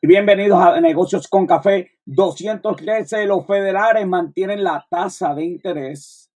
[0.00, 3.26] Bienvenidos a Negocios con Café 213.
[3.26, 6.30] Los federales mantienen la tasa de interés.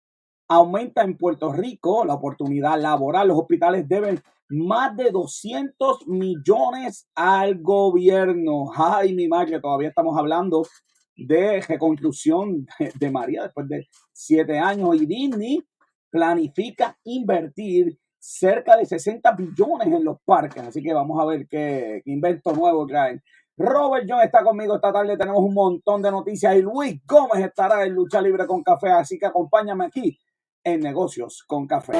[0.49, 3.29] Aumenta en Puerto Rico la oportunidad laboral.
[3.29, 8.73] Los hospitales deben más de 200 millones al gobierno.
[8.75, 10.67] Ay, mi madre, todavía estamos hablando
[11.15, 12.67] de reconstrucción
[12.99, 15.01] de María después de siete años.
[15.01, 15.63] Y Disney
[16.11, 20.63] planifica invertir cerca de 60 billones en los parques.
[20.63, 23.23] Así que vamos a ver qué, invento nuevo traen.
[23.57, 25.17] Robert John está conmigo esta tarde.
[25.17, 28.91] Tenemos un montón de noticias y Luis Gómez estará en Lucha Libre con Café.
[28.91, 30.19] Así que acompáñame aquí
[30.65, 31.93] en Negocios con Café.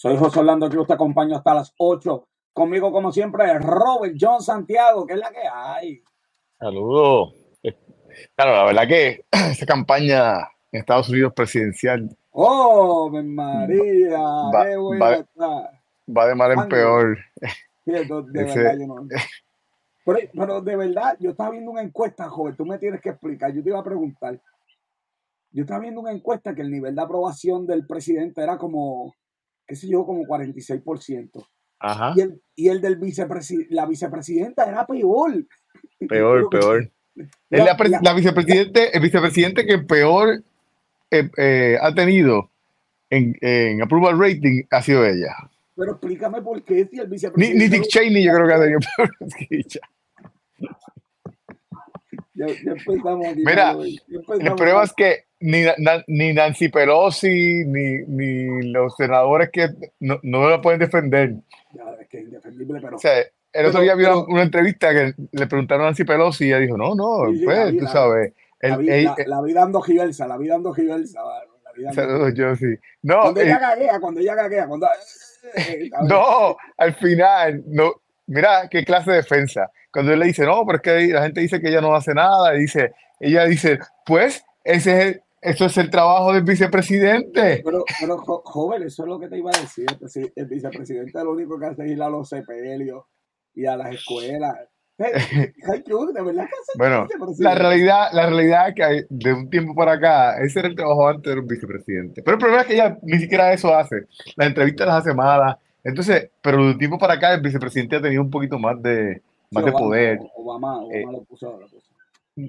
[0.00, 2.26] Soy José Orlando Cruz, te acompaño hasta las 8.
[2.54, 6.02] Conmigo, como siempre, Robert John Santiago, que es la que hay.
[6.58, 7.34] Saludos.
[8.34, 10.38] Claro, la verdad que esa campaña
[10.72, 12.08] en Estados Unidos presidencial.
[12.30, 14.16] ¡Oh, María!
[14.16, 15.22] Va,
[16.08, 17.18] va, de mal en peor.
[17.84, 19.06] de, verdad, yo no.
[20.06, 23.52] Pero, pero, de verdad, yo estaba viendo una encuesta, joven, tú me tienes que explicar.
[23.52, 24.40] Yo te iba a preguntar.
[25.50, 29.14] Yo estaba viendo una encuesta que el nivel de aprobación del presidente era como
[29.70, 31.46] qué sé yo, como 46%.
[31.78, 32.12] Ajá.
[32.16, 35.46] Y el, y el del vicepresidente, la vicepresidenta era peor.
[36.08, 36.90] Peor, peor.
[37.50, 40.42] La, la, vicepresidente, el vicepresidente que peor
[41.10, 42.50] eh, eh, ha tenido
[43.10, 45.36] en, en, approval rating ha sido ella.
[45.76, 47.58] Pero explícame por qué si el vicepresidente.
[47.58, 49.80] Ni, ni Dick Cheney yo creo que ha tenido peor que ella.
[52.40, 53.76] Ya, ya empezamos, Mira,
[54.40, 55.64] el problema es que ni,
[56.06, 59.68] ni Nancy Pelosi, ni, ni los senadores que
[60.00, 61.34] no, no la pueden defender.
[61.72, 62.96] Ya, es que es indefendible, pero...
[62.96, 63.12] O sea,
[63.52, 66.78] el otro día había una, entrevista que le preguntaron a Nancy Pelosi y ella dijo,
[66.78, 68.32] no, no, pues, tú sabes.
[68.60, 71.20] El, la, vida, la, vida dando giversa, la vida dando giversa.
[71.92, 72.74] Saludos, yo sí.
[73.02, 74.88] No, cuando ella gaguea, cuando ella gaguea, cuando...
[76.08, 77.92] no, al final, no,
[78.26, 79.70] mira qué clase de defensa.
[79.92, 82.14] Cuando él le dice, no, pero es que la gente dice que ella no hace
[82.14, 87.62] nada, y dice, ella dice, pues ese es el, eso es el trabajo del vicepresidente.
[87.64, 89.86] Pero, pero joven, eso es lo que te iba a decir.
[90.36, 93.04] El vicepresidente lo único que hace es ir a los sepelios
[93.54, 94.54] y a las escuelas.
[96.76, 97.06] bueno,
[97.38, 101.08] la realidad, la realidad es que de un tiempo para acá, ese era el trabajo
[101.08, 102.22] antes de un vicepresidente.
[102.22, 104.06] Pero el problema es que ella ni siquiera eso hace.
[104.36, 105.56] Las entrevistas las hace malas.
[105.82, 109.22] Entonces, pero de un tiempo para acá, el vicepresidente ha tenido un poquito más de,
[109.50, 110.18] más de poder.
[110.34, 111.90] Obama, Obama eh, lo puso, lo puso.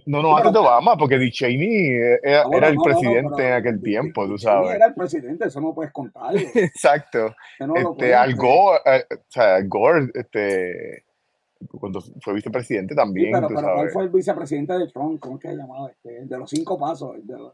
[0.05, 4.37] No, no, antes de Obama, porque Dick Cheney era, el presidente en aquel tiempo, tú
[4.37, 4.75] sabes.
[4.75, 6.35] Era el presidente, eso no puedes contar.
[6.37, 7.35] Exacto.
[7.59, 11.03] este, Al Gore, eh, o sea, Al Gore, este,
[11.67, 13.33] cuando fue vicepresidente también.
[13.33, 15.19] pero, pero ¿cuál fue el vicepresidente de Trump?
[15.19, 15.89] ¿Cómo es que se llamado?
[15.89, 17.15] Este, de los cinco pasos.
[17.25, 17.53] De los...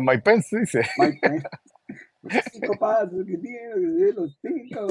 [0.00, 0.82] Mike Pence dice.
[0.98, 1.48] Mike Pence.
[2.22, 4.86] Los cinco pasos que tiene, los cinco.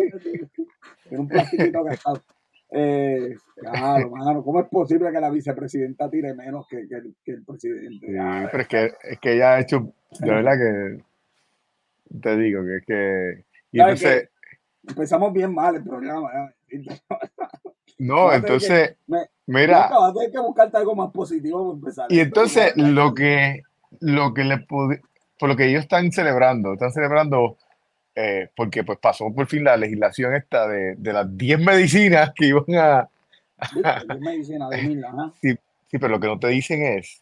[1.09, 2.21] Era un plastiquito gastado.
[2.69, 8.07] Eh, claro, mano, ¿cómo es posible que la vicepresidenta tire menos que, que, el, presidente?
[8.07, 11.03] Sí, pero es que, es que ella ha hecho, de verdad que
[12.21, 13.45] te digo que es que.
[13.71, 14.29] Y entonces,
[14.87, 16.29] empezamos bien mal el programa.
[17.99, 18.95] No, entonces,
[19.45, 19.89] mira.
[20.21, 22.05] Hay que buscarte algo más positivo para empezar.
[22.09, 23.63] Y entonces, lo que,
[24.01, 25.01] lo que le pude,
[25.39, 27.57] por lo que ellos están celebrando, están celebrando
[28.19, 32.47] eh, porque pues pasó por fin la legislación esta de, de las 10 medicinas que
[32.47, 33.07] iban a...
[34.19, 35.05] medicinas de mil,
[35.39, 35.55] sí,
[35.85, 37.21] sí, pero lo que no te dicen es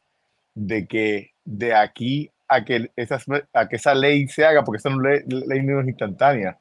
[0.53, 4.89] de que de aquí a que, esas, a que esa ley se haga, porque esa
[4.89, 6.57] no ley, ley no es instantánea,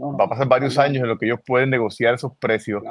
[0.00, 2.84] va a pasar varios años en lo que ellos pueden negociar esos precios.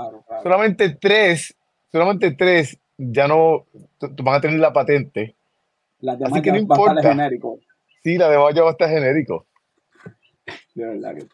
[0.44, 1.56] Solamente tres,
[1.90, 3.66] solamente tres ya no
[4.02, 5.35] van a tener la patente.
[6.02, 7.02] Las demás Así que no importa.
[7.02, 7.59] genérico.
[8.03, 9.46] Sí, la demás ya va a estar genérico
[10.73, 11.28] de verdad que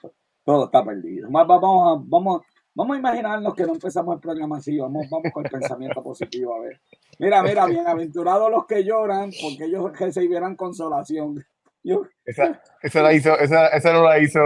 [0.43, 1.27] todo está perdido.
[1.29, 2.41] Vamos a, vamos,
[2.73, 6.55] vamos a imaginarnos que no empezamos el programa así, vamos, vamos con el pensamiento positivo
[6.55, 6.79] a ver.
[7.19, 11.43] Mira, mira, bienaventurados los que lloran, porque ellos recibirán consolación.
[11.83, 14.39] Yo, esa, esa, la hizo, esa, esa no la hizo.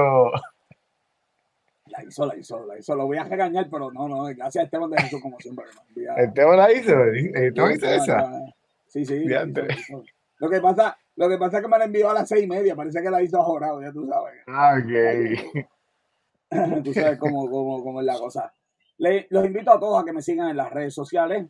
[1.88, 2.96] La hizo, la hizo, la hizo.
[2.96, 5.66] Lo voy a regañar, pero no, no, gracias a Esteban de Jesús, como siempre.
[6.18, 8.42] Esteban la hizo, Esteban hizo esa.
[8.88, 9.26] Sí, sí.
[10.38, 12.48] Lo que pasa, lo que pasa es que me la envió a las seis y
[12.48, 14.42] media, parece que la hizo jorado, ya tú sabes.
[14.48, 15.74] Ah, ok.
[16.84, 18.54] tú sabes cómo, cómo, cómo es la cosa.
[18.98, 21.48] los invito a todos a que me sigan en las redes sociales.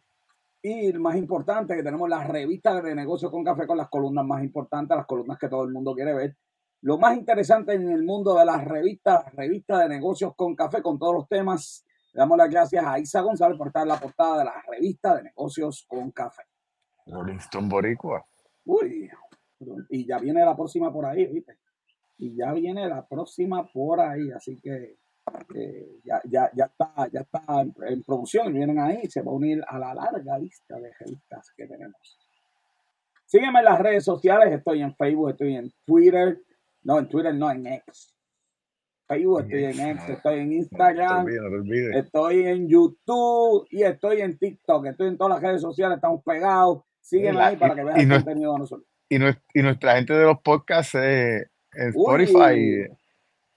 [0.64, 4.44] Y más importante, que tenemos las revistas de negocio con café con las columnas más
[4.44, 6.38] importantes, las columnas que todo el mundo quiere ver.
[6.82, 11.00] lo más interesante en el mundo de las revistas, revista de negocios con café, con
[11.00, 11.86] todos los temas.
[12.14, 15.16] Le damos las gracias a Isa González por estar en la portada de la revista
[15.16, 16.44] de negocios con café.
[17.08, 18.26] Rolling Boricua.
[18.66, 19.10] Uy,
[19.90, 21.58] y ya viene la próxima por ahí, ¿viste?
[22.18, 24.98] Y ya viene la próxima por ahí, así que
[25.56, 29.36] eh, ya, ya, ya, está, ya está en, producción y vienen ahí, se va a
[29.36, 32.18] unir a la larga lista de revistas que tenemos.
[33.26, 36.42] Sígueme en las redes sociales, estoy en Facebook, estoy en Twitter,
[36.84, 38.16] no, en Twitter no, en X.
[39.08, 41.28] Facebook, estoy en X, estoy en Instagram,
[41.94, 46.84] estoy en YouTube y estoy en TikTok, estoy en todas las redes sociales, estamos pegados.
[47.00, 48.91] Sígueme ahí para que veas el contenido de nosotros.
[49.12, 52.88] Y, nuestra gente de los podcasts eh, en Spotify.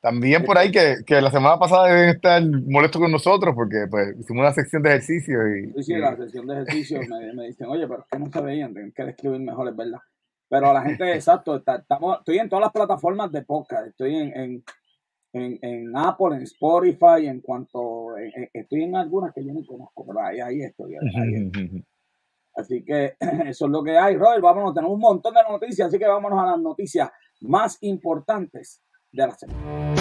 [0.01, 4.19] También por ahí que, que, la semana pasada deben estar molestos con nosotros porque pues
[4.19, 5.73] hicimos una sección de ejercicio y...
[5.77, 8.75] Sí, sí, la sección de ejercicio me, me, dicen, oye, pero que no se veían,
[8.75, 10.01] tienen que describir mejor, es verdad.
[10.49, 14.65] Pero la gente, exacto, estamos, estoy en todas las plataformas de podcast, estoy en, en,
[15.33, 18.17] en, en Apple, en Spotify, en cuanto,
[18.53, 20.97] estoy en algunas que yo no conozco, pero ahí, ahí estoy.
[22.55, 23.17] Así que
[23.49, 26.39] eso es lo que hay, Robert, vámonos, tenemos un montón de noticias, así que vámonos
[26.39, 27.11] a las noticias
[27.41, 28.81] más importantes
[29.11, 29.95] de la semana.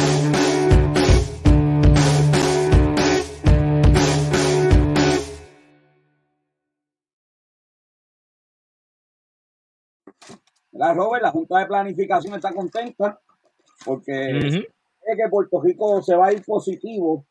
[10.73, 13.19] La Robert, la Junta de Planificación está contenta
[13.85, 14.65] porque
[15.15, 17.25] que Puerto Rico se va a ir positivo.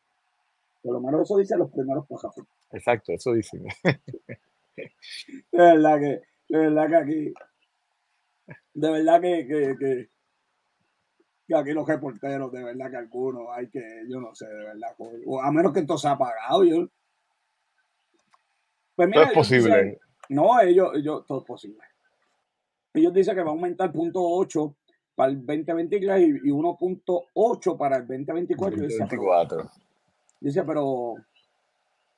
[0.81, 2.47] Por lo menos eso dicen los primeros pasajeros.
[2.71, 3.65] Exacto, eso dicen.
[4.75, 4.91] de
[5.51, 7.33] verdad que, de verdad que aquí,
[8.73, 9.47] de verdad que,
[9.79, 10.09] que
[11.47, 14.95] que aquí los reporteros, de verdad que algunos hay que, yo no sé, de verdad,
[15.25, 16.63] o a menos que esto se ha apagado.
[16.63, 16.87] Yo,
[18.95, 19.99] pues mira, todo es posible.
[20.29, 21.79] no, ellos, ellos, todo es posible.
[22.93, 24.75] Ellos dicen que va a aumentar punto 8
[25.15, 28.81] para el 2023 y, 1.8 para el 2024.
[28.81, 29.71] 2024.
[30.39, 31.15] Dice, pero,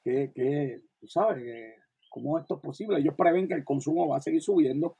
[0.03, 1.75] ¿qué, qué, tú sabes,
[2.15, 2.99] cómo esto es posible?
[2.99, 4.95] Ellos prevén que el consumo va a seguir subiendo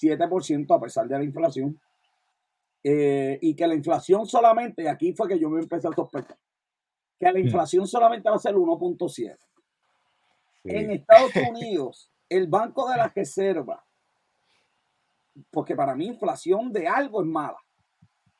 [0.00, 1.80] 7% a pesar de la inflación
[2.82, 6.36] eh, y que la inflación solamente, aquí fue que yo me empecé a sospechar,
[7.20, 7.44] que la mm.
[7.44, 9.36] inflación solamente va a ser 1.7.
[10.64, 13.84] En Estados Unidos, el Banco de la Reserva,
[15.52, 17.58] porque para mí inflación de algo es mala,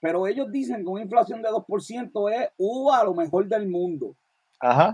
[0.01, 4.17] pero ellos dicen que una inflación de 2% es uh, a lo mejor del mundo.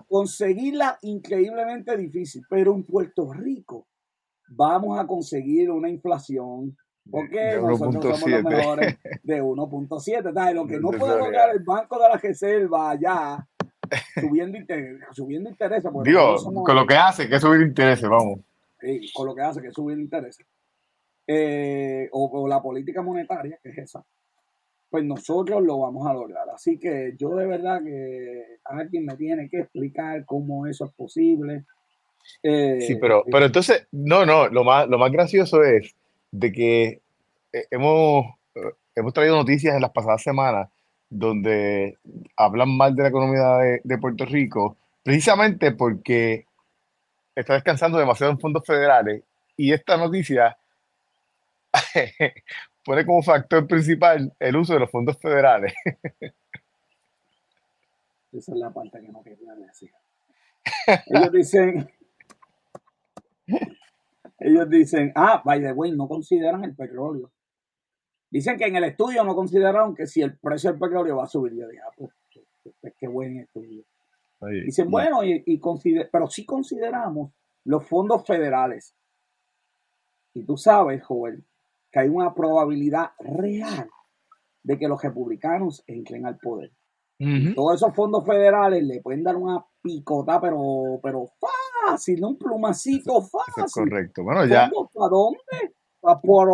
[0.08, 3.86] Conseguirla increíblemente difícil, pero en Puerto Rico
[4.48, 6.76] vamos a conseguir una inflación
[7.10, 10.54] porque nosotros somos los mejores de 1.7.
[10.54, 13.46] Lo que no puede lograr el Banco de la Reserva allá,
[14.20, 15.90] subiendo, interés, subiendo intereses.
[16.02, 18.40] Digo, con lo que hace, que subir intereses, vamos.
[18.80, 20.46] Sí, con lo que hace, que subir intereses.
[21.26, 24.04] Eh, o con la política monetaria, que es esa.
[24.96, 26.48] Pues nosotros lo vamos a lograr.
[26.48, 31.66] Así que yo de verdad que alguien me tiene que explicar cómo eso es posible.
[32.42, 35.94] Eh, sí, pero, pero entonces, no, no, lo más, lo más gracioso es
[36.30, 37.02] de que
[37.52, 40.70] eh, hemos, eh, hemos traído noticias en las pasadas semanas
[41.10, 41.98] donde
[42.34, 46.46] hablan mal de la economía de, Puerto Rico, precisamente porque
[47.34, 49.22] está descansando demasiado en fondos federales
[49.58, 50.56] y esta noticia
[52.86, 55.74] pone como factor principal el uso de los fondos federales.
[58.32, 59.90] Esa es la parte que no quería decir.
[61.06, 61.90] Ellos dicen,
[64.38, 67.32] ellos dicen, ah, by the way, no consideran el petróleo.
[68.30, 71.28] Dicen que en el estudio no consideraron que si el precio del petróleo va a
[71.28, 71.54] subir.
[71.54, 72.10] Yo dije, ah, pues,
[72.80, 73.84] pues, qué buen estudio.
[74.64, 75.60] Dicen, bueno, y,
[76.12, 77.32] pero sí consideramos
[77.64, 78.94] los fondos federales.
[80.34, 81.42] Y tú sabes, Joel,
[81.90, 83.88] que hay una probabilidad real
[84.62, 86.72] de que los republicanos entren al poder.
[87.54, 91.26] Todos esos fondos federales le pueden dar una picota, pero, pero
[91.86, 93.64] fácil, un plumacito fácil.
[93.64, 94.22] es correcto.
[94.22, 94.70] Bueno, ya.
[94.92, 95.38] ¿Para dónde?
[96.00, 96.52] ¿Para por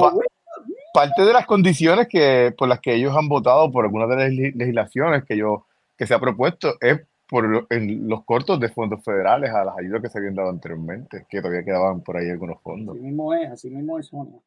[0.92, 4.54] parte de las condiciones que por las que ellos han votado por algunas de las
[4.54, 9.50] legislaciones que yo que se ha propuesto es por en los cortos de fondos federales
[9.50, 12.94] a las ayudas que se habían dado anteriormente, que todavía quedaban por ahí algunos fondos.
[12.94, 14.38] Así mismo es, así mismo es, Sonia.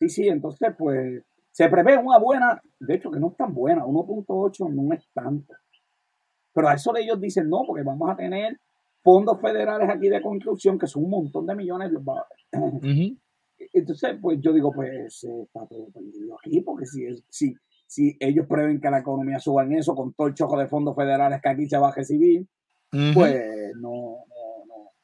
[0.00, 3.84] Sí, sí, entonces pues se prevé una buena, de hecho que no es tan buena,
[3.84, 5.54] 1.8 no es tanto.
[6.54, 8.58] Pero a eso de ellos dicen no, porque vamos a tener
[9.02, 11.92] fondos federales aquí de construcción que son un montón de millones.
[12.52, 17.54] Uh Entonces, pues yo digo, pues está todo perdido aquí, porque si, si,
[17.86, 20.96] si ellos prevén que la economía suba en eso, con todo el choque de fondos
[20.96, 22.46] federales que aquí se va a recibir,
[22.90, 24.39] pues no, no,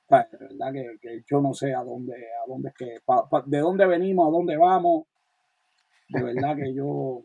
[0.08, 2.98] de verdad que, yo no sé a dónde, a dónde es que,
[3.46, 5.06] de dónde venimos, a dónde vamos.
[6.08, 7.25] De verdad que yo,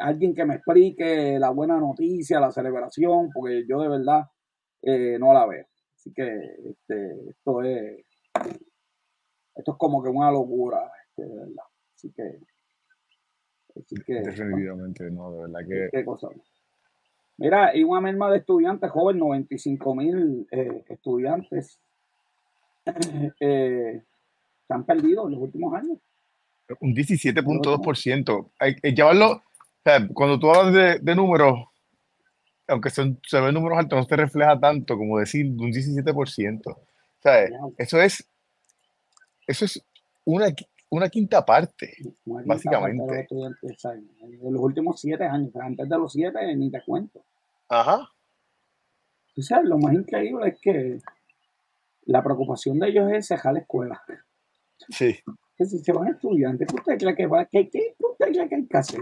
[0.00, 4.24] alguien que me explique la buena noticia, la celebración, porque yo de verdad
[4.82, 5.66] eh, no la veo.
[5.94, 8.04] Así que este, esto es
[9.56, 11.64] esto es como que una locura, este, de verdad.
[11.94, 12.12] Así
[14.04, 16.28] que, definitivamente no, de verdad que qué cosa.
[17.38, 21.80] Mira, y una merma de estudiantes joven, 95 mil eh, estudiantes
[23.40, 24.02] eh,
[24.66, 25.98] se han perdido en los últimos años.
[26.80, 28.50] Un 17.2%.
[28.58, 29.42] Hay que llevarlo, o
[29.84, 31.68] sea, cuando tú hablas de, números,
[32.66, 36.62] aunque se, se ven números altos, no te refleja tanto como decir un 17%.
[36.66, 36.78] O
[37.22, 38.28] sea, eso es,
[39.46, 39.82] eso es
[40.24, 40.46] una,
[40.90, 43.28] una quinta parte, básicamente.
[43.30, 47.24] en los últimos siete años, antes de los siete ni te cuento.
[47.68, 48.08] Ajá.
[49.38, 50.98] O sea, lo más increíble es que
[52.06, 54.02] la preocupación de ellos es dejar la escuela.
[54.88, 55.16] Sí.
[55.56, 58.66] Que si se van estudiantes, ¿qué usted cree que, va, que, usted cree que hay
[58.66, 59.00] que hacer?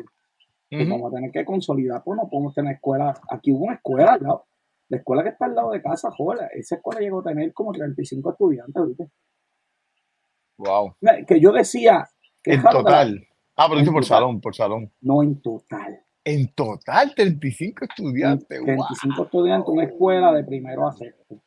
[0.70, 3.14] Pues vamos a tener que consolidar, pues no podemos tener escuela.
[3.30, 4.46] Aquí hubo una escuela al lado.
[4.88, 7.72] La escuela que está al lado de casa, joder, esa escuela llegó a tener como
[7.72, 9.10] 35 estudiantes, ¿viste?
[10.58, 10.96] Wow.
[11.26, 12.08] Que yo decía.
[12.42, 13.26] Que en total.
[13.56, 14.90] ah, pero dice por salón, por salón.
[15.00, 16.00] No en total.
[16.24, 18.48] En total, 35 estudiantes.
[18.48, 21.43] 35 estudiantes, una escuela de primero a sexto.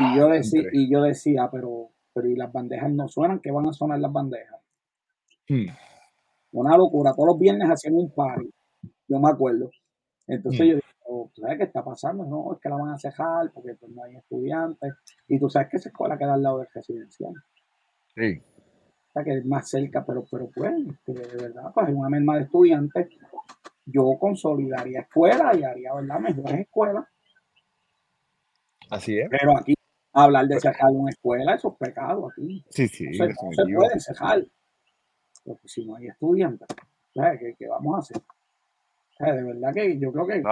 [0.00, 3.40] Y, yo, ah, decía, y yo decía, pero, pero ¿y las bandejas no suenan?
[3.40, 4.60] ¿Qué van a sonar las bandejas?
[5.46, 5.66] Hmm.
[6.52, 7.12] Una locura.
[7.14, 8.48] Todos los viernes hacían un party.
[9.08, 9.70] Yo me acuerdo.
[10.26, 10.64] Entonces hmm.
[10.64, 12.24] yo digo, oh, ¿tú sabes qué está pasando?
[12.24, 14.94] No, es que la van a cejar porque pues, no hay estudiantes.
[15.28, 17.34] Y tú sabes que esa escuela queda al lado del residencial.
[18.14, 18.40] Sí.
[19.08, 22.08] O sea, que es más cerca, pero, pero pues, este, de verdad, pues hay una
[22.08, 23.08] misma de estudiantes.
[23.84, 26.20] Yo consolidaría escuelas y haría, ¿verdad?
[26.20, 27.04] Mejores escuelas.
[28.88, 29.28] Así es.
[29.30, 29.74] Pero aquí,
[30.12, 32.64] hablar de cerrar una escuela, eso es pecado aquí.
[32.70, 33.06] Sí, sí.
[33.18, 34.44] No se, puede cerrar.
[35.44, 36.68] Porque si no hay estudiantes,
[37.14, 38.22] ¿qué, ¿qué, vamos a hacer?
[39.18, 40.42] de verdad que yo creo que.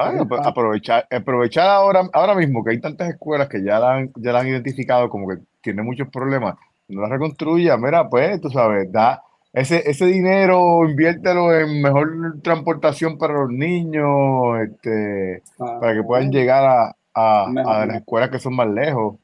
[0.45, 4.41] aprovechar, aprovechar ahora, ahora mismo que hay tantas escuelas que ya la han, ya la
[4.41, 6.57] han identificado como que tiene muchos problemas
[6.88, 9.23] no la reconstruya, mira, pues, tú sabes, da
[9.53, 16.65] ese, ese dinero, inviértelo en mejor transportación para los niños, este, para que puedan llegar
[16.65, 19.17] a, a, las escuelas que son más lejos.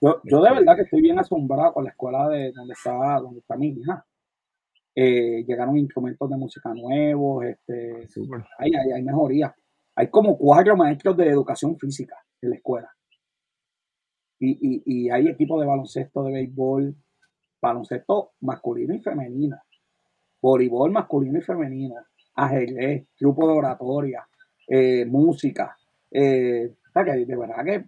[0.00, 3.20] Yo, yo de este, verdad que estoy bien asombrado con la escuela de donde está,
[3.20, 4.04] donde está mi hija.
[4.94, 8.08] Eh, llegaron instrumentos de música nuevos, este,
[8.58, 9.52] hay, hay, hay mejorías.
[9.94, 12.90] Hay como cuatro maestros de educación física en la escuela.
[14.38, 16.96] Y, y, y hay equipos de baloncesto, de béisbol,
[17.60, 19.58] baloncesto masculino y femenino,
[20.40, 21.96] voleibol masculino y femenino,
[22.34, 24.26] ajedrez, grupo de oratoria,
[24.66, 25.76] eh, música.
[26.10, 27.84] Eh, de verdad que,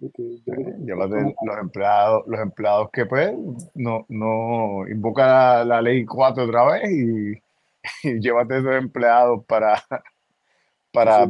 [0.86, 3.32] los empleados, los empleados que pues
[3.74, 6.90] no, no invoca la, ley 4 otra vez
[8.04, 9.82] y, llévate esos empleados para,
[10.92, 11.26] para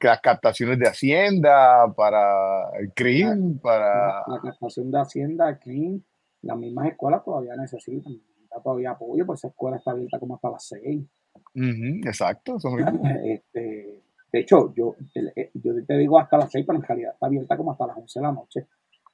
[0.00, 4.22] las captaciones de Hacienda, para el CRIM, para...
[4.26, 6.02] La, captación de Hacienda, CRIM,
[6.42, 8.20] las mismas escuelas todavía necesitan,
[8.62, 11.06] todavía apoyo, pues esa escuela está abierta como hasta las seis.
[11.54, 12.58] exacto.
[13.24, 17.26] Este, de hecho, yo, eh, yo te digo hasta las seis, pero en realidad está
[17.26, 18.66] abierta como hasta las once de la noche,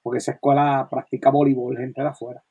[0.02, 2.44] porque esa escuela practica voleibol gente de afuera.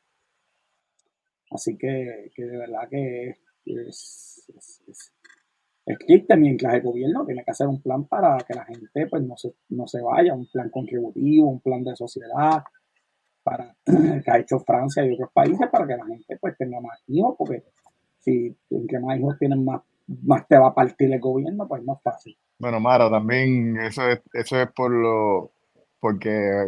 [1.52, 3.30] Así que, que de verdad que
[3.66, 5.14] es, es, es,
[6.08, 9.36] triste mientras el gobierno tiene que hacer un plan para que la gente pues no
[9.38, 12.64] se, no se vaya, un plan contributivo, un plan de sociedad,
[13.44, 17.04] para que ha hecho Francia y otros países para que la gente pues tenga más
[17.08, 17.64] hijos, porque
[18.20, 21.88] si entre más hijos tienen más, más te va a partir el gobierno, pues es
[21.88, 22.38] más fácil.
[22.60, 25.52] Bueno, Mara, también eso es, eso es por lo
[26.00, 26.68] porque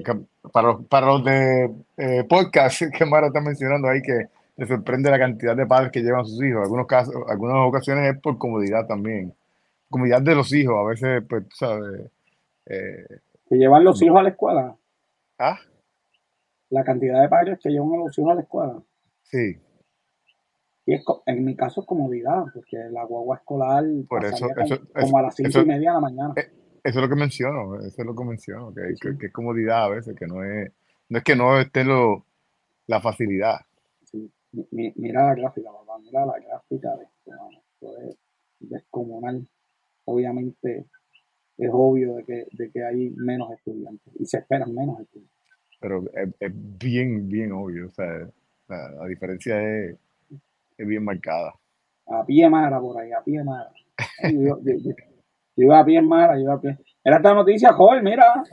[0.54, 4.28] para los, para los de eh, podcast que Mara está mencionando ahí que
[4.58, 6.64] le sorprende la cantidad de padres que llevan a sus hijos.
[6.64, 9.34] Algunos casos, algunas ocasiones es por comodidad también.
[9.90, 12.10] Comodidad de los hijos, a veces, pues, sabes.
[12.66, 13.06] Eh,
[13.50, 14.76] que llevan los hijos a la escuela.
[15.38, 15.60] Ah
[16.70, 18.82] la cantidad de padres que llevan a los hijos a la escuela.
[19.24, 19.58] Sí.
[20.86, 24.48] Y es, en mi caso es comodidad, porque la guagua escolar Por eso,
[24.94, 26.34] como, a las cinco y media de la mañana.
[26.36, 26.52] Eh,
[26.84, 30.16] eso es lo que menciono, eso es lo que menciono, que, es comodidad a veces,
[30.16, 30.72] que no es,
[31.10, 32.26] no es que no esté lo,
[32.86, 33.62] la facilidad.
[34.04, 34.32] Sí.
[34.72, 38.18] Mira la gráfica, papá, mira la gráfica de esto, esto es
[38.60, 39.48] descomunal.
[40.06, 40.86] Obviamente
[41.58, 45.36] es obvio de que, de que hay menos estudiantes y se esperan menos estudiantes
[45.86, 46.04] pero
[46.40, 47.88] es, bien, bien obvio.
[47.88, 48.28] O sea,
[48.68, 49.96] la, diferencia es,
[50.78, 51.54] es, bien marcada.
[52.08, 53.72] A pie mara por ahí, a pie mara.
[54.32, 54.60] Yo,
[55.58, 56.78] iba a pie mara, yo iba a pie.
[57.04, 58.44] Era esta noticia, joven, mira,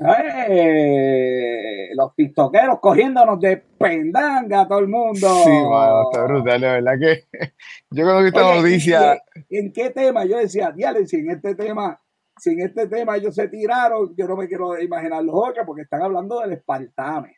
[0.49, 5.26] eh, los tiktokeros cogiéndonos de pendanga a todo el mundo.
[5.43, 7.25] Sí, mano, está brutal, la verdad que
[7.91, 9.23] yo cuando vi esta noticia...
[9.49, 10.26] ¿En qué tema?
[10.26, 11.99] Yo decía, diale, si en este tema,
[12.37, 15.83] si en este tema ellos se tiraron, yo no me quiero imaginar los otros, porque
[15.83, 17.37] están hablando del espartame.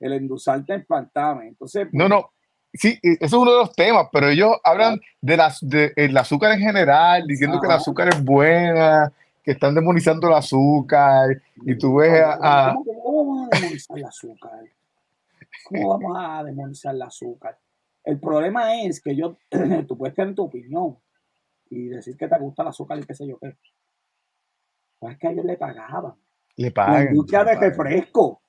[0.00, 1.48] El endulzante espartame.
[1.48, 2.30] Entonces, no, no,
[2.72, 6.52] Sí, eso es uno de los temas, pero ellos hablan de las de, el azúcar
[6.52, 9.12] en general, diciendo que el azúcar es buena,
[9.42, 12.74] que están demonizando el azúcar, y tú ves a...
[12.74, 14.60] ¿Cómo, vamos a demonizar el azúcar?
[15.64, 17.58] ¿Cómo vamos a demonizar el azúcar?
[18.04, 19.36] El problema es que yo,
[19.88, 20.96] tú puedes tener tu opinión
[21.68, 23.56] y decir que te gusta el azúcar y qué sé yo qué.
[25.00, 26.14] Pero es que a ellos le pagaban.
[26.56, 26.94] Le pagan.
[26.94, 28.42] La industria de refresco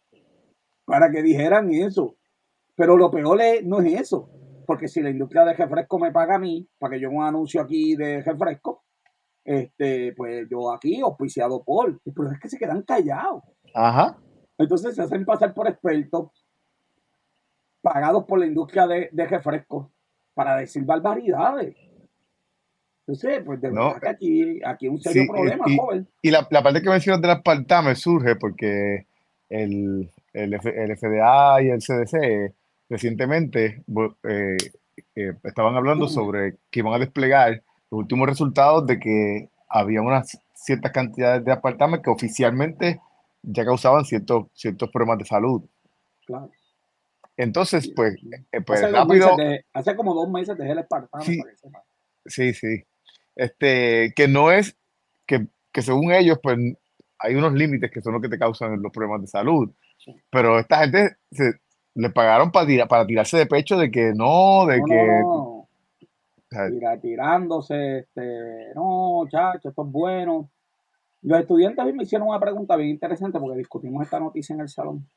[0.86, 2.16] para que dijeran eso.
[2.76, 4.30] Pero lo peor no es eso,
[4.66, 7.62] porque si la industria de refresco me paga a mí, para que yo un anuncio
[7.62, 8.84] aquí de refresco,
[9.44, 13.44] este, pues yo aquí auspiciado por, pero es que se quedan callados.
[13.74, 14.18] Ajá.
[14.58, 16.30] Entonces se hacen pasar por expertos
[17.82, 19.92] pagados por la industria de, de refresco
[20.34, 21.76] para decir barbaridades.
[23.08, 26.08] Entonces, pues de verdad que aquí, aquí hay un serio problema, y, joven.
[26.22, 29.08] Y la, la, parte que mencionas de la me surge porque
[29.50, 32.54] el, el, el FDA y el CDC
[32.92, 33.84] recientemente
[34.28, 34.58] eh,
[35.16, 40.38] eh, estaban hablando sobre que iban a desplegar los últimos resultados de que había unas
[40.54, 43.00] ciertas cantidades de apartamentos que oficialmente
[43.44, 45.62] ya causaban ciertos, ciertos problemas de salud.
[46.26, 46.52] Claro.
[47.38, 48.16] Entonces, pues,
[48.52, 49.38] eh, pues hace rápido.
[49.74, 51.24] hace como dos meses dejé el espartano.
[51.24, 51.42] Sí,
[52.26, 52.84] sí, sí.
[53.38, 54.76] Este, que no es,
[55.26, 56.58] que, que según ellos, pues
[57.18, 59.72] hay unos límites que son los que te causan los problemas de salud.
[60.30, 61.54] Pero esta gente se,
[61.96, 65.22] le pagaron para, para tirarse de pecho de que no, de que...
[65.22, 65.68] No,
[67.02, 70.50] tirándose, este, no, chacho, esto es bueno.
[71.22, 75.08] Los estudiantes me hicieron una pregunta bien interesante porque discutimos esta noticia en el salón.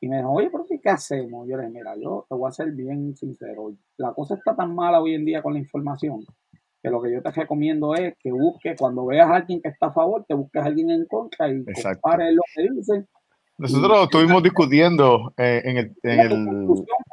[0.00, 1.48] Y me dijo, oye, pero ¿qué hacemos?
[1.48, 3.72] Yo le dije, mira, yo te voy a ser bien sincero.
[3.96, 6.24] La cosa está tan mala hoy en día con la información
[6.82, 9.86] que lo que yo te recomiendo es que busques, cuando veas a alguien que está
[9.86, 13.06] a favor, te busques a alguien en contra y compares lo que dice
[13.58, 15.92] nosotros estuvimos discutiendo eh, en el...
[16.02, 16.66] En el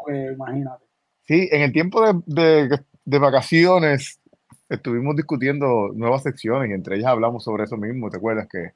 [0.06, 0.86] pues, imagínate.
[1.30, 4.20] Sí, en el tiempo de, de, vacaciones
[4.68, 8.48] estuvimos discutiendo nuevas secciones y entre ellas hablamos sobre eso mismo, ¿te acuerdas?
[8.48, 8.72] Que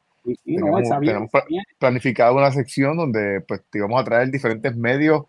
[0.45, 1.31] no, tenemos
[1.79, 5.23] planificado una sección donde pues te íbamos a traer diferentes medios,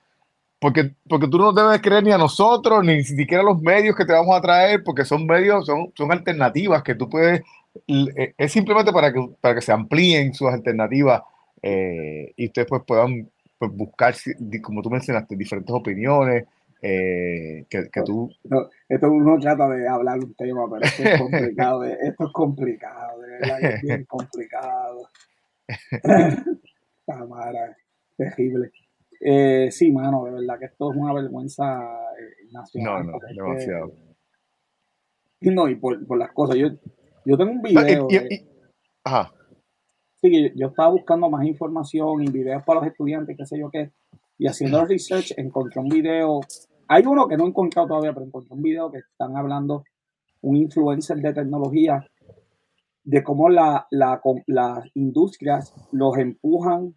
[0.58, 4.04] porque, porque tú no debes creer ni a nosotros, ni siquiera a los medios que
[4.04, 7.40] te vamos a traer, porque son medios, son, son alternativas que tú puedes,
[7.86, 11.22] eh, es simplemente para que, para que se amplíen sus alternativas
[11.66, 14.14] eh, y ustedes pues puedan pues, buscar,
[14.62, 16.44] como tú mencionaste, diferentes opiniones.
[16.87, 18.31] Eh, que, que, tú...
[18.87, 23.31] esto uno trata de hablar un tema, pero esto es complicado, esto es complicado, de
[23.31, 25.09] verdad es bien complicado.
[27.07, 27.74] Cámara,
[28.18, 28.70] terrible.
[29.18, 31.81] Eh, sí, mano, de verdad que esto es una vergüenza
[32.53, 33.07] nacional.
[33.07, 33.92] No, no, demasiado.
[35.40, 36.68] y no, y por, por, las cosas, yo,
[37.24, 38.07] yo tengo un video.
[39.05, 39.33] ajá
[40.54, 43.92] yo estaba buscando más información y videos para los estudiantes, qué sé yo qué,
[44.38, 46.40] y haciendo research encontré un video,
[46.88, 49.84] hay uno que no he encontrado todavía, pero encontré un video que están hablando
[50.42, 52.06] un influencer de tecnología
[53.02, 56.94] de cómo la, la, las industrias los empujan,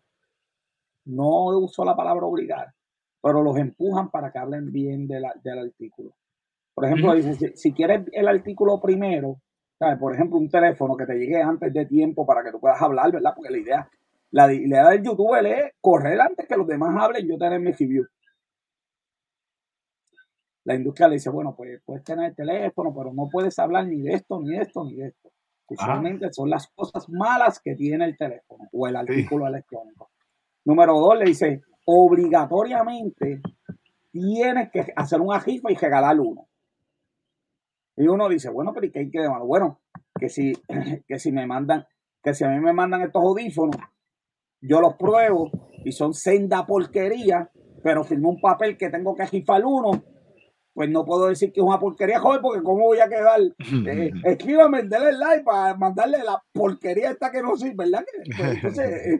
[1.06, 2.74] no uso la palabra obligar,
[3.22, 6.16] pero los empujan para que hablen bien de del artículo.
[6.74, 9.42] Por ejemplo, dice, si quieres el artículo primero,
[10.00, 13.12] por ejemplo, un teléfono que te llegue antes de tiempo para que tú puedas hablar,
[13.12, 13.34] ¿verdad?
[13.36, 13.90] Porque la idea,
[14.32, 17.72] la, idea del youtuber es correr antes que los demás hablen y yo tener mi
[17.72, 18.06] review.
[20.66, 24.02] La industria le dice, bueno, pues puedes tener el teléfono, pero no puedes hablar ni
[24.02, 25.32] de esto, ni de esto, ni de esto.
[25.70, 30.12] Usualmente son las cosas malas que tiene el teléfono o el artículo electrónico.
[30.66, 33.42] Número dos, le dice, obligatoriamente
[34.12, 36.47] tienes que hacer una rifa y regalar uno.
[37.98, 39.46] Y uno dice, bueno, pero ¿y qué hay que de malo?
[39.46, 39.82] Bueno,
[40.20, 40.54] que si,
[41.08, 41.86] que si me mandan,
[42.24, 43.76] que si a mí me mandan estos audífonos,
[44.62, 45.50] yo los pruebo
[45.84, 47.50] y son senda porquería,
[47.84, 50.04] pero firmé un papel que tengo que rifar uno,
[50.74, 53.40] pues no puedo decir que es una porquería, joder, porque ¿cómo voy a quedar?
[53.88, 58.06] Eh, escríbame, denle like para mandarle la porquería esta que no sirve, ¿verdad?
[58.38, 59.20] Pues, entonces, eh,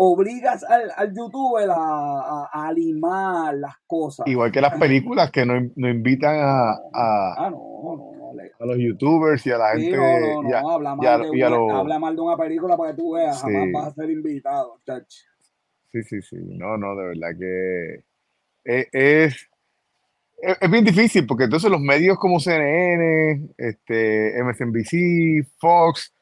[0.00, 4.28] obligas al, al youtuber a, a, limar las cosas.
[4.28, 8.78] Igual que las películas que no, no invitan a, a, ah, no, no, a los
[8.78, 9.96] youtubers y a la gente.
[9.96, 13.14] No, no, no, habla, mal de una, habla mal de una película para que tú
[13.14, 15.12] veas, jamás vas a ser invitado, chach.
[15.90, 18.04] Sí, sí, sí, no, no, de verdad que
[18.64, 19.50] es, es,
[20.60, 26.14] es, bien difícil porque entonces los medios como CNN, este, MSNBC, Fox,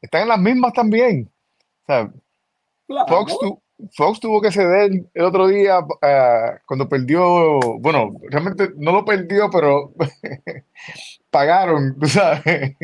[0.00, 1.30] están en las mismas también.
[1.82, 2.10] O sea,
[2.86, 3.36] Fox,
[3.92, 9.50] Fox, tuvo que ceder el otro día uh, cuando perdió, bueno, realmente no lo perdió,
[9.50, 9.92] pero
[11.30, 12.76] pagaron, tú sabes.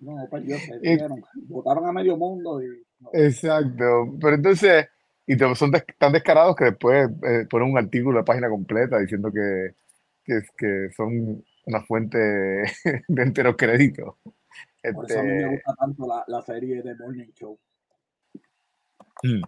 [0.00, 2.62] No, perdió, perdieron, votaron a medio mundo.
[2.62, 4.86] Y, Exacto, pero entonces,
[5.26, 9.74] y son tan descarados que después eh, ponen un artículo de página completa diciendo que,
[10.24, 12.18] que, que son una fuente
[13.08, 14.18] de entero crédito.
[14.92, 17.58] Por eso a mí me este gusta tanto la, la serie de Morning Show.
[19.24, 19.42] Mm.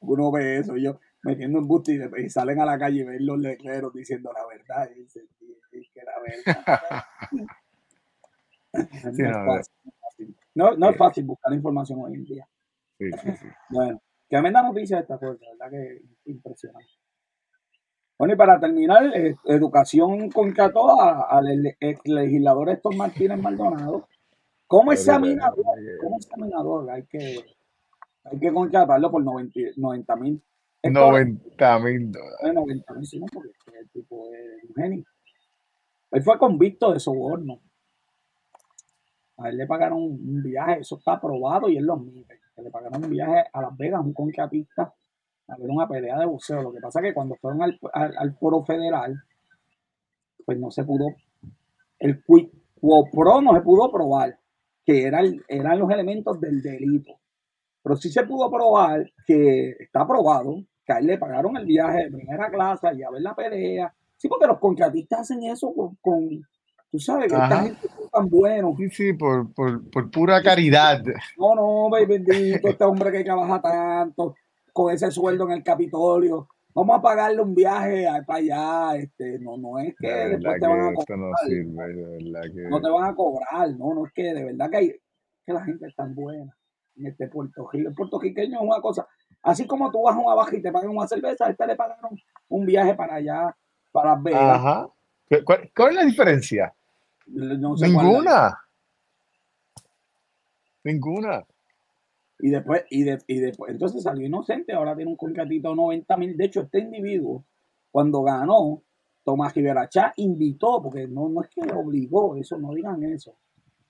[0.00, 3.38] Uno ve eso, yo metiendo en busti y, salen a la calle y ven los
[3.38, 4.90] letreros diciendo la verdad.
[4.96, 5.28] Y dicen
[5.92, 6.12] que la
[6.56, 7.04] verdad.
[10.54, 12.48] no, no, es fácil buscar información hoy en día.
[12.98, 13.10] Sí.
[13.70, 16.90] Bueno, tremenda noticia esta cosa, verdad que impresionante.
[18.18, 24.06] Bueno, y para terminar, eh, educación contrató al ex legislador Héctor Martínez Maldonado
[24.66, 25.64] como examinador.
[26.00, 27.44] Como examinador, hay que,
[28.30, 30.42] hay que contratarlo por 90 mil.
[30.84, 32.54] 90 mil dólares.
[32.54, 35.04] 90 mil, sí, porque el tipo es un genio.
[36.12, 37.60] Él fue convicto de soborno.
[39.38, 42.40] A él le pagaron un viaje, eso está aprobado y él lo mide.
[42.56, 44.92] Le pagaron un viaje a Las Vegas, un contratista
[45.50, 46.62] a ver una pelea de boxeo.
[46.62, 49.20] Lo que pasa es que cuando fueron al, al, foro federal,
[50.44, 51.06] pues no se pudo,
[51.98, 52.48] el quid
[52.80, 54.38] pro no se pudo probar
[54.84, 57.19] que eran, eran los elementos del delito.
[57.82, 62.04] Pero sí se pudo probar que está probado que a él le pagaron el viaje
[62.04, 63.94] de primera clase y a ver la pelea.
[64.16, 66.42] Sí, porque los contratistas hacen eso con,
[66.90, 68.76] tú sabes, que esta gente es tan buenos.
[68.76, 71.02] Sí, sí, por, por, por pura caridad.
[71.38, 74.34] No, no, bendito, este hombre que trabaja tanto
[74.72, 76.48] con ese sueldo en el Capitolio.
[76.74, 78.96] Vamos a pagarle un viaje para allá.
[78.96, 81.18] Este, no, no es que después te van a cobrar.
[81.18, 84.94] No, sirve, no, te van a cobrar, no, no es que de verdad que, hay,
[85.46, 86.50] que la gente es tan buena en
[87.06, 87.88] este Puerto Rico.
[87.88, 89.06] El puertorriqueño es una cosa.
[89.42, 91.76] Así como tú vas a una baja y te pagan una cerveza, a este le
[91.76, 93.56] pagaron un viaje para allá,
[93.92, 94.88] para ver Ajá.
[95.44, 96.74] ¿Cuál, es la diferencia?
[97.26, 98.58] Ninguna.
[100.82, 101.46] Ninguna.
[102.40, 106.16] Y después, y, de, y después, entonces salió inocente, ahora tiene un contratito de 90
[106.16, 106.36] mil.
[106.36, 107.44] De hecho, este individuo,
[107.90, 108.82] cuando ganó,
[109.24, 113.36] Tomás Rivera invitó, porque no, no es que obligó, eso, no digan eso.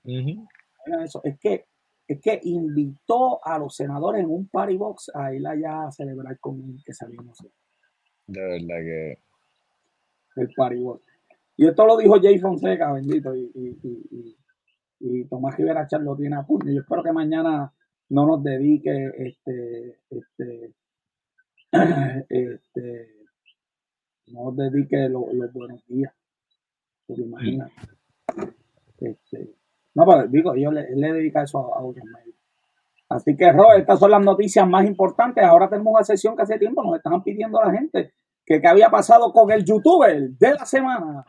[0.05, 1.21] eso.
[1.25, 1.67] Es que,
[2.11, 6.37] es que invitó a los senadores en un party box a ir allá a celebrar
[6.41, 7.55] con él que inocente.
[8.27, 9.19] De verdad que.
[10.35, 11.05] El party box.
[11.57, 14.37] Y esto lo dijo Jay Fonseca, bendito, y, y,
[14.99, 16.73] y, Tomás Rivera lo tiene a puño.
[16.73, 17.73] Yo espero que mañana
[18.09, 20.75] no nos dedique este, este,
[22.29, 23.21] este
[24.33, 26.13] no nos dedique los buenos días.
[27.07, 27.73] Porque imagínate.
[28.99, 29.60] Este,
[29.95, 32.37] no, pero digo, yo le, le dedica eso a, otros medios.
[33.09, 35.45] Así que, Robert, estas son las noticias más importantes.
[35.45, 38.15] Ahora tenemos una sesión que hace tiempo nos estaban pidiendo a la gente
[38.47, 41.25] que qué había pasado con el youtuber de la semana.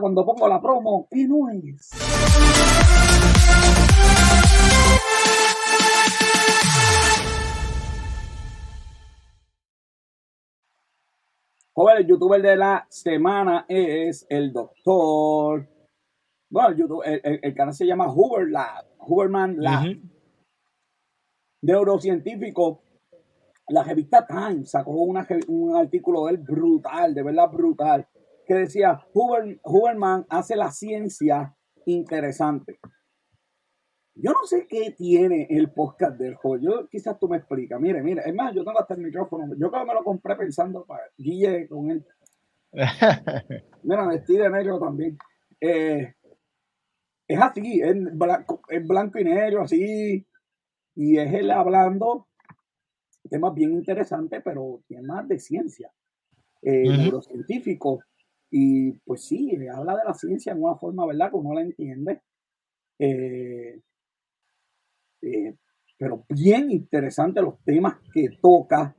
[0.00, 1.90] Cuando pongo la promo, ¿qué no es?
[11.76, 15.68] Joven, el youtuber de la semana es el doctor.
[16.48, 19.96] Bueno, el, YouTube, el, canal se llama Hoover Lab, Hooverman Lab.
[21.62, 22.80] Neurocientífico.
[23.70, 28.06] La revista Time sacó un artículo de él brutal, de verdad brutal,
[28.46, 31.56] que decía: Hoover, Hooverman hace la ciencia
[31.86, 32.78] interesante.
[34.16, 36.62] Yo no sé qué tiene el podcast del juego.
[36.62, 37.80] Yo, quizás tú me explicas.
[37.80, 38.22] Mire, mire.
[38.24, 39.54] Es más, yo tengo hasta el micrófono.
[39.56, 42.06] Yo creo que me lo compré pensando para Guille con él.
[43.82, 45.18] Mira, vestí de negro también.
[45.60, 46.14] Eh,
[47.26, 50.26] es así, es blanco, es blanco y negro, así.
[50.94, 52.28] Y es él hablando
[53.28, 55.90] temas bien interesantes, pero temas de ciencia,
[56.62, 58.00] eh, neurocientífico.
[58.50, 61.30] Y pues sí, habla de la ciencia de una forma, ¿verdad?
[61.30, 62.20] Que uno la entiende.
[62.98, 63.80] Eh,
[65.24, 65.56] eh,
[65.98, 68.96] pero bien interesante los temas que toca.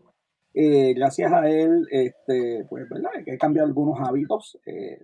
[0.53, 3.11] Eh, gracias a él, este, pues, ¿verdad?
[3.25, 4.57] He cambiado algunos hábitos.
[4.65, 4.99] Eh,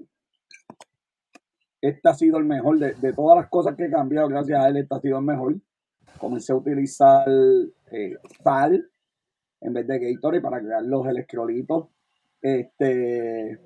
[1.82, 4.28] este ha sido el mejor de, todas las cosas que he cambiado.
[4.30, 5.56] Gracias a él, este ha sido el mejor.
[6.20, 7.28] Comencé a utilizar
[8.44, 8.90] sal
[9.62, 11.88] en vez de Gatorade para crear los electrolitos.
[12.42, 13.60] Este,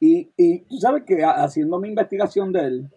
[0.00, 2.90] y, y tú sabes que haciendo mi investigación de él,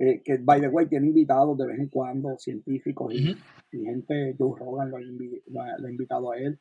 [0.00, 3.36] eh, que by the way tiene invitados de vez en cuando, científicos y,
[3.70, 6.58] gente, Joe Rogan lo ha, invitado a él.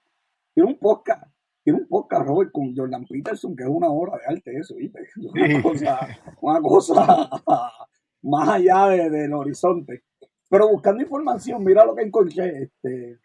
[0.53, 1.23] Tiene un podcast,
[1.63, 4.99] tiene un podcast, Robert, con Jordan Peterson, que es una obra de arte eso, ¿viste?
[5.15, 6.07] Una cosa,
[6.41, 7.29] una cosa
[8.23, 10.03] más allá del horizonte.
[10.49, 12.63] Pero buscando información, mira lo que encontré.
[12.63, 13.19] Este,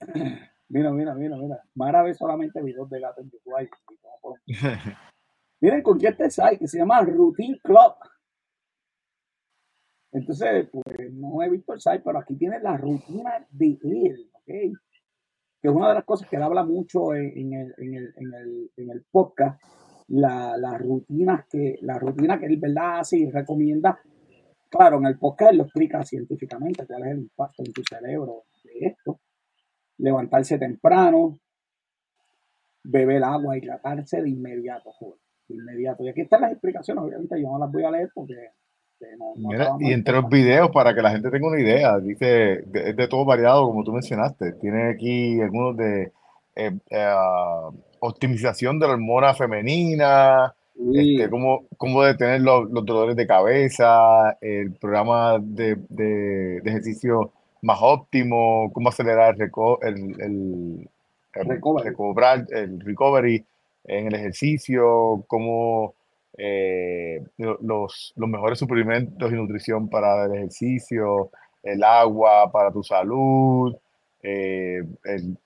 [0.68, 1.62] mira, mira, mira, mira.
[1.76, 4.40] Mara ve solamente videos de gatos en YouTube.
[5.60, 7.94] Miren, encontré este site que se llama Routine Club.
[10.14, 14.46] Entonces, pues no he visto el site, pero aquí tiene la rutina de él, ¿ok?
[14.46, 18.34] Que es una de las cosas que él habla mucho en, el, en, el, en,
[18.34, 19.60] el, en el podcast,
[20.08, 23.00] la, las rutinas que, la rutina que él, ¿verdad?
[23.00, 23.98] Hace y recomienda.
[24.70, 28.44] Claro, en el podcast él lo explica científicamente cuál es el impacto en tu cerebro
[28.62, 29.18] de esto.
[29.98, 31.40] Levantarse temprano,
[32.84, 36.04] beber agua, y hidratarse de inmediato, joder, de inmediato.
[36.04, 38.50] Y aquí están las explicaciones, obviamente yo no las voy a leer porque
[39.80, 43.24] y entre los videos, para que la gente tenga una idea, dice, es de, todo
[43.24, 44.52] variado, como tú mencionaste.
[44.52, 46.12] Tiene aquí algunos de
[46.56, 47.14] eh, eh,
[48.00, 55.38] optimización de la hormona femenina, este, cómo, cómo detener los, dolores de cabeza, el programa
[55.40, 59.50] de, de, ejercicio más óptimo, cómo acelerar el,
[60.20, 60.88] el,
[61.34, 61.94] el, recovery.
[62.50, 63.44] el recovery
[63.84, 65.94] en el ejercicio, cómo
[66.36, 71.30] eh, los, los, mejores suplementos y nutrición para el ejercicio,
[71.62, 73.76] el agua para tu salud,
[74.22, 75.36] eh, el,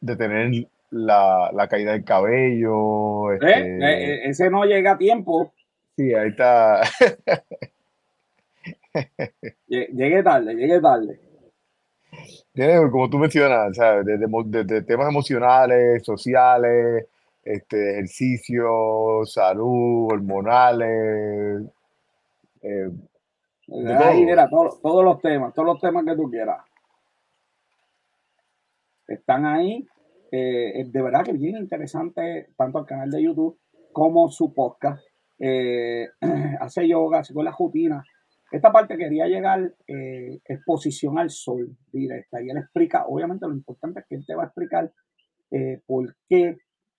[0.00, 3.32] detener la, la, caída del cabello.
[3.32, 3.38] ¿Eh?
[3.40, 5.52] Este ese no llega a tiempo.
[5.96, 6.80] Sí, ahí está.
[9.68, 11.20] llegué tarde, llegué tarde.
[12.90, 17.06] Como tú mencionas, de temas emocionales, sociales,
[17.44, 21.62] este, ejercicio, salud, hormonales.
[22.62, 22.90] Eh,
[23.98, 26.64] ahí, mira, todos los temas, todos los temas que tú quieras.
[29.06, 29.86] Están ahí.
[30.32, 33.58] Eh, de verdad que bien interesante tanto el canal de YouTube
[33.92, 35.04] como su podcast.
[35.38, 36.08] Eh,
[36.60, 38.02] hace yoga, hace con la rutina.
[38.50, 44.06] Esta parte quería llegar exposición al sol directa y él explica, obviamente lo importante es
[44.06, 44.92] que él te va a explicar
[45.86, 46.58] por qué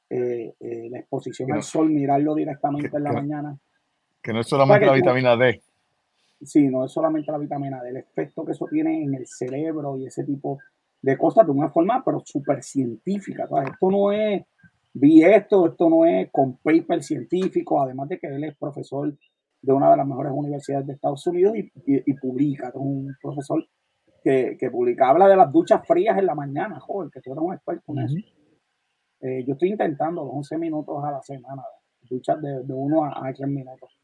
[0.10, 3.58] eh, eh, la exposición al sol, mirarlo directamente en la mañana.
[4.22, 5.62] Que no es solamente la vitamina D.
[6.42, 9.98] Sí, no es solamente la vitamina D, el efecto que eso tiene en el cerebro
[9.98, 10.60] y ese tipo
[11.02, 13.44] de cosas de una forma, pero súper científica.
[13.44, 14.44] Esto no es,
[14.94, 19.16] vi esto, esto no es con paper científico, además de que él es profesor
[19.62, 23.66] de una de las mejores universidades de Estados Unidos y, publica, es un profesor
[24.24, 27.54] que, publica, habla de las duchas frías en la mañana, joder, que tú eres un
[27.54, 28.16] experto en eso.
[29.20, 31.64] Eh, yo estoy intentando 11 minutos a la semana,
[32.02, 33.98] duchas de, de 1 a, 3 minutos.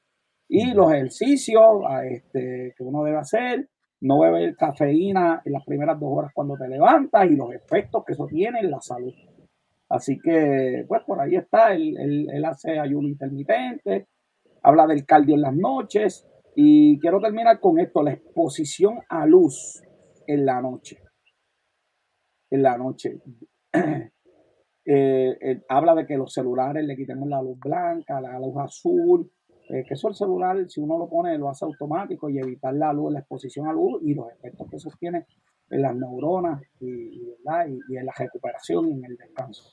[0.47, 3.69] Y los ejercicios este, que uno debe hacer,
[4.01, 8.13] no beber cafeína en las primeras dos horas cuando te levantas y los efectos que
[8.13, 9.13] eso tiene en la salud.
[9.89, 14.07] Así que, pues por ahí está, él, él, hace ayuno intermitente,
[14.63, 19.81] habla del cardio en las noches y quiero terminar con esto, la exposición a luz
[20.27, 20.97] en la noche.
[22.49, 23.21] En la noche.
[24.83, 29.31] Eh, eh, habla de que los celulares le quitemos la luz blanca, la luz azul,
[29.69, 32.91] eh, que eso el celular, si uno lo pone, lo hace automático y evitar la
[32.91, 35.27] luz, la exposición a luz y los efectos que eso tiene
[35.69, 39.63] en las neuronas y, en la recuperación y en el descanso.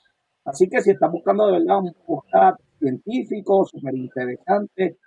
[0.44, 4.98] Así que si estás buscando de verdad un podcast científico, súper interesante,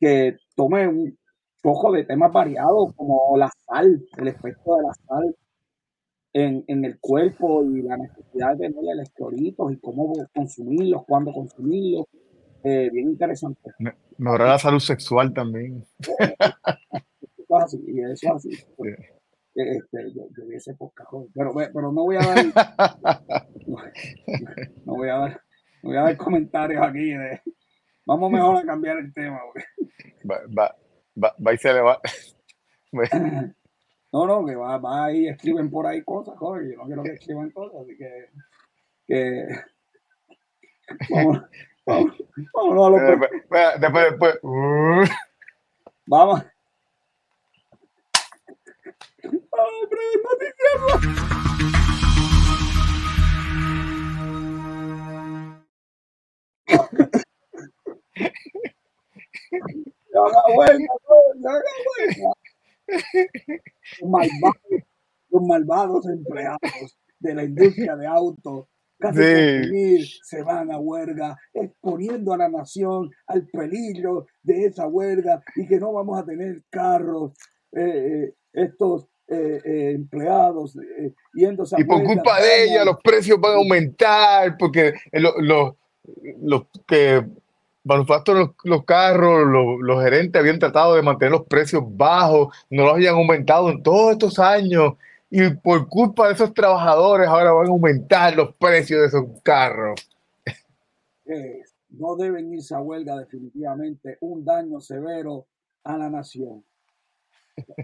[0.00, 1.18] que tome un
[1.62, 5.36] poco de temas variados como la sal, el efecto de la sal
[6.38, 12.06] en, el cuerpo y la necesidad de tener electrolitos y cómo consumirlos, cuándo consumirlos.
[12.62, 13.70] Eh, bien interesante.
[14.18, 15.84] Mejorar la salud sexual también.
[15.98, 18.50] Eso es así, y eso es así.
[19.54, 22.46] Este, yo, yo vi ese podcast, pero, pero no voy a dar,
[24.84, 25.40] no, voy a dar,
[25.82, 27.40] no voy a dar comentarios aquí de,
[28.06, 29.40] vamos mejor a cambiar el tema.
[30.30, 30.76] Va, va,
[31.20, 32.00] va, va y se le va.
[34.10, 37.12] No, no, que va, va ahí, escriben por ahí cosas, joder, yo no quiero que
[37.12, 38.30] escriban cosas, así que,
[39.06, 39.46] que
[41.10, 41.42] vamos,
[41.86, 42.16] vamos,
[42.54, 45.10] vamos a lo después, después, después.
[46.06, 46.42] Vamos.
[49.20, 49.64] Pero
[50.24, 51.18] noticias.
[60.10, 60.94] Ya haga vuelta,
[61.40, 62.37] ya haga vuelta
[65.30, 68.66] los malvados, empleados de la industria de autos
[68.98, 75.66] casi se van a huelga, exponiendo a la nación al peligro de esa huelga y
[75.66, 77.32] que no vamos a tener carros,
[77.72, 80.74] eh, eh, estos eh, empleados
[81.34, 87.24] yéndose a Y por culpa de ella los precios van a aumentar porque los que
[87.88, 93.14] manufacturan los, carros, los, gerentes habían tratado de mantener los precios bajos, no los habían
[93.14, 94.94] aumentado en todos estos años.
[95.30, 100.08] Y por culpa de esos trabajadores ahora van a aumentar los precios de esos carros.
[101.26, 104.18] Eh, no deben irse a huelga definitivamente.
[104.20, 105.46] Un daño severo
[105.84, 106.62] a la nación.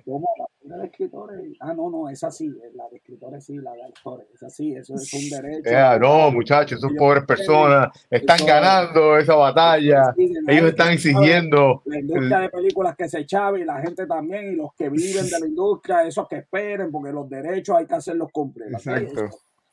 [0.04, 0.28] ¿Cómo?
[0.62, 1.38] La de escritores.
[1.60, 2.48] Ah, no, no, es así.
[2.74, 4.26] La de escritores sí, la de actores.
[4.34, 5.98] Es así, eso es un derecho.
[6.00, 10.14] no, muchachos, son pobres personas están ganando esa batalla.
[10.16, 11.82] Ellos están exigiendo.
[11.84, 15.28] La industria de películas que se echaba y la gente también, y los que viven
[15.28, 18.72] de la industria, esos que esperen, porque los derechos hay que hacerlos cumplir.
[18.72, 19.28] Exacto.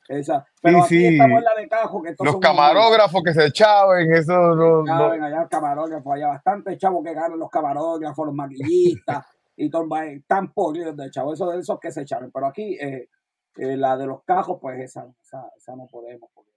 [0.07, 0.45] Esa.
[0.61, 2.01] Pero sí, aquí estamos en la de Cajo.
[2.01, 4.83] Que los camarógrafos que se echaban, eso no.
[4.83, 5.11] no.
[5.11, 11.11] allá camarógrafos, allá bastante chavos que ganan los camarógrafos, los maquillistas y tan podridos de
[11.11, 12.31] chavo, eso de esos que se echaron.
[12.31, 13.09] Pero aquí, eh,
[13.57, 16.51] eh, la de los cajos, pues esa, esa, no podemos, porque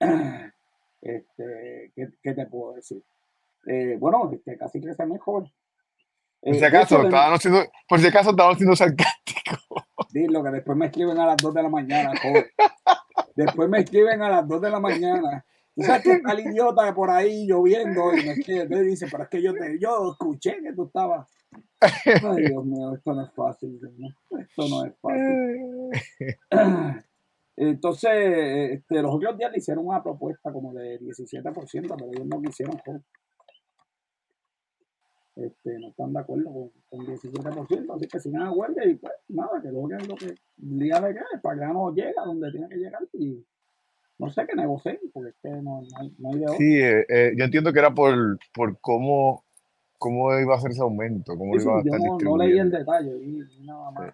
[1.02, 3.02] Este, ¿qué, te puedo decir?
[3.66, 5.50] Eh, bueno, este, casi crece mejor.
[6.42, 9.60] Por si acaso, estaban siendo, por si acaso estaban siendo sarcásticos.
[10.10, 12.46] Dilo que después me escriben a las 2 de la mañana, joven.
[13.34, 15.44] Después me escriben a las 2 de la mañana.
[15.74, 19.24] Tú sabes que está el idiota por ahí lloviendo y me escribe, me dice, pero
[19.24, 21.26] es que yo te, yo escuché que tú estabas
[21.80, 23.80] Ay, Dios mío, esto no es fácil.
[24.38, 25.90] Esto no es fácil.
[27.56, 32.40] Entonces, este, los otros días le hicieron una propuesta como de 17%, pero ellos no
[32.40, 32.80] quisieron.
[35.36, 39.12] Este, no están de acuerdo con, con 17%, así que sigan a huelga y pues
[39.28, 42.68] nada, que lo que lo que día de que para que no llega donde tiene
[42.68, 43.42] que llegar y
[44.18, 47.32] no sé qué negocien, porque es que no, hay, no hay de Sí, eh, eh,
[47.36, 49.44] yo entiendo que era por, por cómo
[50.00, 53.12] cómo iba a ser ese aumento, cómo iba a estar yo no, leí el detalle,
[53.22, 54.10] y nada más.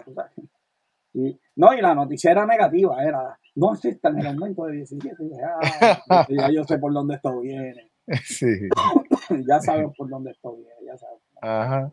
[1.15, 5.17] Y, no, y la noticia era negativa, era, no existe el aumento de 17.
[5.19, 7.93] Y dije, ah, ya yo sé por dónde esto viene.
[8.25, 8.69] Sí.
[9.49, 11.23] ya sabes por dónde esto viene, ya sabes.
[11.41, 11.93] Ajá.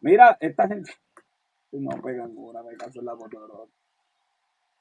[0.00, 0.90] Mira, esta gente,
[1.72, 3.68] no pegan una, me caso en la foto,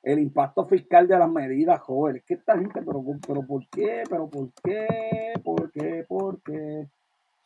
[0.02, 2.16] el impacto fiscal de las medidas, joven.
[2.16, 4.04] Es que esta gente, pero, pero ¿por qué?
[4.10, 5.34] ¿Pero por qué?
[5.44, 6.06] ¿Por qué?
[6.08, 6.90] ¿Por qué?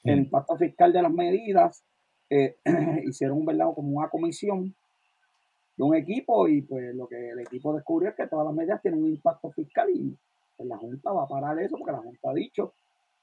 [0.03, 1.83] El impacto fiscal de las medidas,
[2.29, 2.57] eh,
[3.05, 4.75] hicieron un verdad como una comisión
[5.75, 8.81] de un equipo y pues lo que el equipo descubrió es que todas las medidas
[8.81, 10.15] tienen un impacto fiscal y
[10.55, 12.73] pues, la Junta va a parar eso porque la Junta ha dicho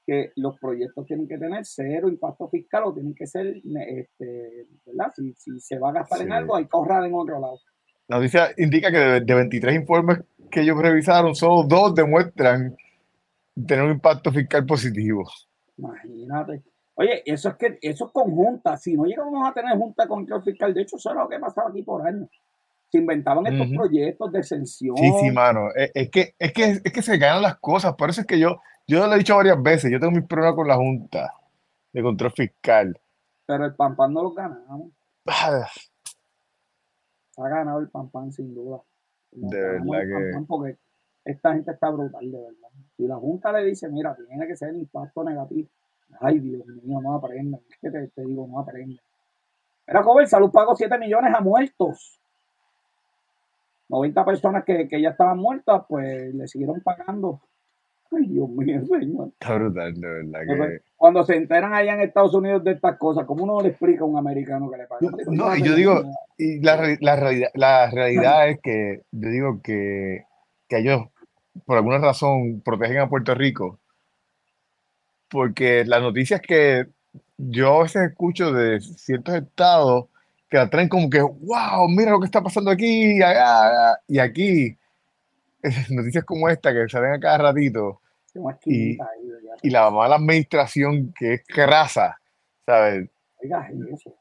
[0.05, 5.11] que los proyectos tienen que tener cero impacto fiscal o tienen que ser, este, ¿verdad?
[5.15, 7.59] Si, se va a gastar en algo, hay que ahorrar en otro lado.
[8.07, 12.75] La noticia indica que de, de 23 informes que ellos revisaron, solo dos demuestran
[13.67, 15.23] tener un impacto fiscal positivo.
[15.77, 16.63] Imagínate.
[17.01, 18.77] Oye, eso es que eso es conjunta.
[18.77, 21.39] Si no llegamos a tener junta con el fiscal, de hecho, eso es lo que
[21.39, 22.29] pasaba aquí por años.
[22.91, 24.95] Se inventaban estos proyectos de exención.
[24.97, 25.69] Sí, sí, mano.
[25.73, 27.95] Es, que, es, que, es que se ganan las cosas.
[27.95, 30.55] Por eso es que yo, yo lo he dicho varias veces, yo tengo mis problemas
[30.55, 31.33] con la Junta
[31.91, 32.99] de Control Fiscal.
[33.47, 34.91] Pero el pan no lo ganamos.
[35.25, 35.67] Ah.
[37.37, 38.79] ha ganado el pan sin duda.
[39.31, 40.45] de verdad que.
[40.47, 40.77] porque
[41.25, 42.69] esta gente está brutal, de verdad.
[42.95, 45.67] Si la Junta le dice, mira, tiene que ser el impacto negativo
[46.19, 47.61] Ay, Dios mío, no aprendan.
[47.81, 48.47] ¿Qué te, te digo?
[48.47, 48.99] No aprendan.
[49.87, 52.19] Era joven, Salud pagó 7 millones a muertos.
[53.89, 57.41] 90 personas que, que ya estaban muertas, pues le siguieron pagando.
[58.11, 59.29] Ay, Dios mío, señor.
[59.33, 60.69] Está brutal, de verdad.
[60.95, 64.07] Cuando se enteran allá en Estados Unidos de estas cosas, ¿cómo uno le explica a
[64.07, 65.01] un americano que le paga?
[65.27, 66.03] No, yo digo,
[66.37, 70.25] y la, la, realidad, la realidad es que yo digo que,
[70.69, 71.07] que ellos,
[71.65, 73.80] por alguna razón, protegen a Puerto Rico
[75.31, 76.85] porque las noticias que
[77.37, 80.05] yo a veces escucho de ciertos estados
[80.49, 84.19] que la traen como que, wow, mira lo que está pasando aquí y allá, y
[84.19, 84.77] aquí.
[85.89, 88.01] Noticias como esta que salen a cada ratito.
[88.65, 88.97] Y,
[89.61, 92.19] y, la mala administración que es crasa,
[92.65, 93.09] ¿sabes?
[93.41, 94.13] Oiga, eso.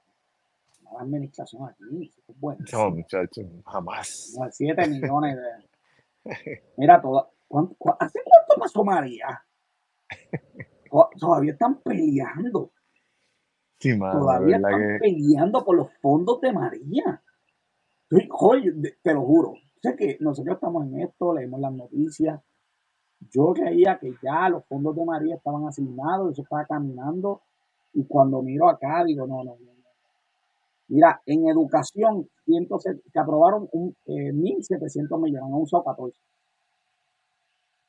[0.85, 2.65] Mala administración aquí, es bueno.
[2.73, 4.37] No, muchachos, jamás.
[4.51, 6.63] 7 millones de.
[6.77, 7.33] Mira, todo.
[7.99, 9.45] ¿hace cuánto pasó María?
[11.19, 12.71] todavía están peleando.
[13.79, 17.23] todavía están peleando por los fondos de María.
[18.09, 19.55] te lo juro.
[19.83, 22.41] Sé que nosotros estamos en esto, leemos las noticias.
[23.31, 27.43] Yo creía que ya los fondos de María estaban asignados, eso estaba caminando.
[27.93, 29.71] Y cuando miro acá, digo, no, no, no.
[30.89, 36.19] Mira, en educación se aprobaron un, 1.700 eh, millones, han usado 14.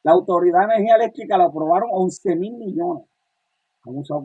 [0.03, 3.05] La Autoridad de Energía Eléctrica la aprobaron 11 mil millones.
[3.83, 4.23] Han usado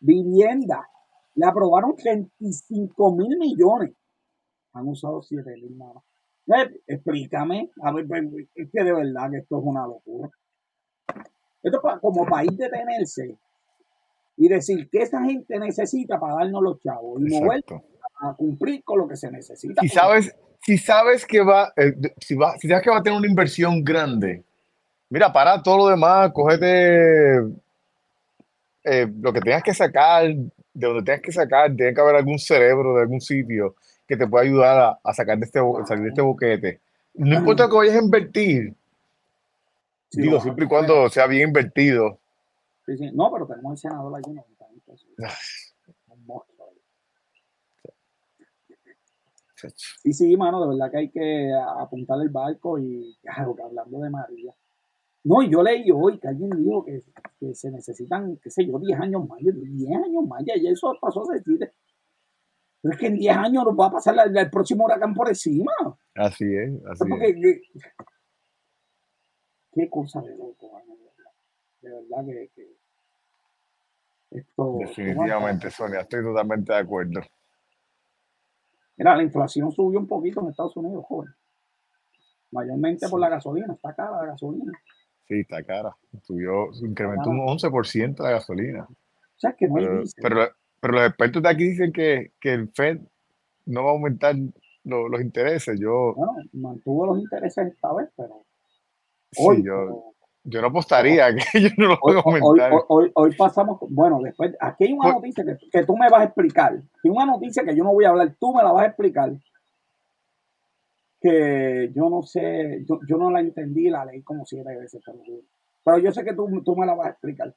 [0.00, 0.88] Vivienda,
[1.34, 3.94] le aprobaron 35 mil millones.
[4.72, 6.02] Han usado 7 mil nada
[6.86, 10.30] explícame, a ver, pues, es que de verdad que esto es una locura.
[11.62, 13.38] Esto es como país detenerse
[14.36, 17.64] y decir que esa gente necesita para darnos los chavos y mover
[18.20, 19.80] a cumplir con lo que se necesita.
[19.80, 23.18] Si sabes, si sabes que va, eh, si va, si sabes que va a tener
[23.18, 24.42] una inversión grande,
[25.10, 27.36] mira, para todo lo demás, cógete
[28.84, 32.38] eh, lo que tengas que sacar, de donde tengas que sacar, tiene que haber algún
[32.38, 36.22] cerebro de algún sitio que te pueda ayudar a, sacar de este, salir de este
[36.22, 36.80] boquete.
[37.14, 38.74] No importa que vayas a invertir,
[40.12, 41.26] digo, siempre y cuando sea.
[41.26, 42.18] bien invertido.
[42.86, 44.44] No, pero tenemos el senador allí, no,
[49.74, 54.10] Sí, sí, mano, de verdad que hay que apuntar el barco y claro, hablando de
[54.10, 54.54] María.
[55.24, 57.02] No, yo leí hoy que alguien dijo que,
[57.40, 59.38] que, se necesitan, qué sé yo, 10 años más.
[59.40, 61.72] 10 años más, ya, eso pasó hace 7.
[62.82, 65.72] Pero es que en 10 años nos va a pasar el próximo huracán por encima.
[66.14, 67.34] Así es, así es.
[67.34, 67.60] Que,
[69.72, 70.70] qué cosa de loco,
[71.80, 72.74] de verdad, que, que
[74.30, 77.20] esto, Definitivamente, Sonia, estoy totalmente de acuerdo.
[78.96, 81.30] Mira, la inflación subió un poquito en Estados Unidos, joven.
[82.52, 84.72] Mayormente por la gasolina, está cara la gasolina.
[85.26, 85.96] Sí, está cara.
[86.22, 88.84] Subió, incrementó un 11% la gasolina.
[88.84, 90.48] O sea, que no pero, pero,
[90.80, 93.00] pero, los expertos de aquí dicen que, que el Fed
[93.66, 94.36] no va a aumentar
[94.84, 95.80] los intereses.
[95.80, 98.44] Yo, bueno, mantuvo los intereses esta vez, pero.
[99.32, 100.13] Sí, yo,
[100.44, 102.72] yo no apostaría que yo no lo puedo aumentar.
[102.88, 106.24] Hoy, hoy, pasamos, bueno, después, aquí hay una noticia que, que, tú me vas a
[106.24, 106.74] explicar.
[106.74, 109.32] Hay una noticia que yo no voy a hablar, tú me la vas a explicar.
[111.20, 115.18] Que yo no sé, yo, yo no la entendí, la leí como siete veces, pero,
[115.82, 117.54] pero yo sé que tú, tú me la vas a explicar.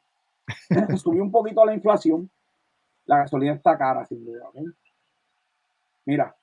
[0.98, 2.30] Subió un poquito la inflación,
[3.06, 4.48] la gasolina está cara, sin duda.
[4.48, 4.64] ¿okay?
[6.06, 6.34] Mira,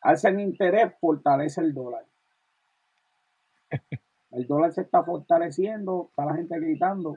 [0.00, 2.04] alza el interés, fortalece el dólar.
[4.36, 7.16] El dólar se está fortaleciendo, está la gente gritando,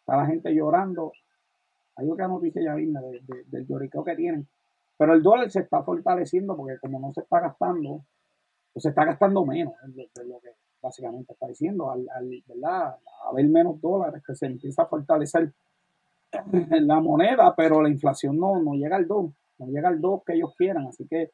[0.00, 1.12] está la gente llorando.
[1.94, 4.48] Hay otra noticia ya vino del lloriqueo que tienen.
[4.98, 8.04] Pero el dólar se está fortaleciendo porque como no se está gastando,
[8.72, 10.48] pues se está gastando menos, de lo que
[10.82, 11.92] básicamente está diciendo.
[11.92, 15.52] Al, al menos dólares, que se empieza a fortalecer
[16.80, 20.32] la moneda, pero la inflación no, no llega al 2, no llega al 2 que
[20.32, 20.88] ellos quieran.
[20.88, 21.30] Así que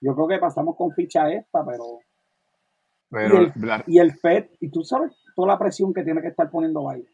[0.00, 1.98] yo creo que pasamos con ficha esta, pero
[3.86, 7.08] y, el, FED, y tú sabes toda la presión que tiene que estar poniendo Biden.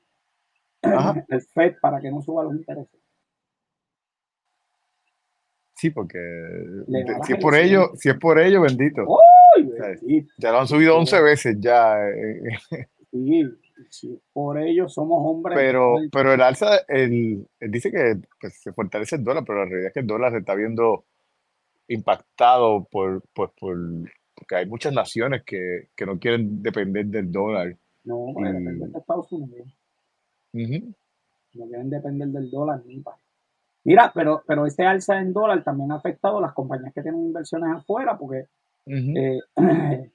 [1.29, 3.01] El FED para que no suba los intereses.
[5.77, 6.19] Sí, porque
[7.27, 9.05] si es por ello, si es por ello, bendito.
[10.39, 11.99] Ya lo han subido 11 veces ya.
[12.09, 12.87] Eh.
[13.11, 13.45] Sí,
[13.91, 15.59] sí, por ello somos hombres.
[15.59, 19.89] Pero, pero el alza, él dice que pues, se fortalece el dólar, pero la realidad
[19.89, 21.05] es que el dólar se está viendo
[21.89, 23.77] impactado por, pues, por
[24.43, 27.77] porque hay muchas naciones que, que no quieren depender del dólar.
[28.05, 29.69] No, quieren depender de Estados Unidos.
[30.53, 33.03] No quieren depender del dólar ni
[33.85, 37.27] Mira, pero, pero ese alza en dólar también ha afectado a las compañías que tienen
[37.27, 38.47] inversiones afuera, porque
[38.87, 39.39] eh,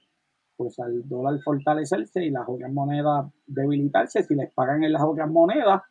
[0.56, 5.30] pues al dólar fortalecerse y las otras monedas debilitarse, si les pagan en las otras
[5.30, 5.82] monedas,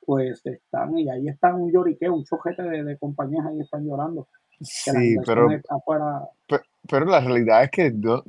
[0.00, 4.28] pues están, y ahí están un lloriqueo, un chojete de, de compañías ahí están llorando.
[4.60, 5.48] Sí, pero,
[6.46, 6.62] pero,
[6.92, 8.24] la realidad es que yo,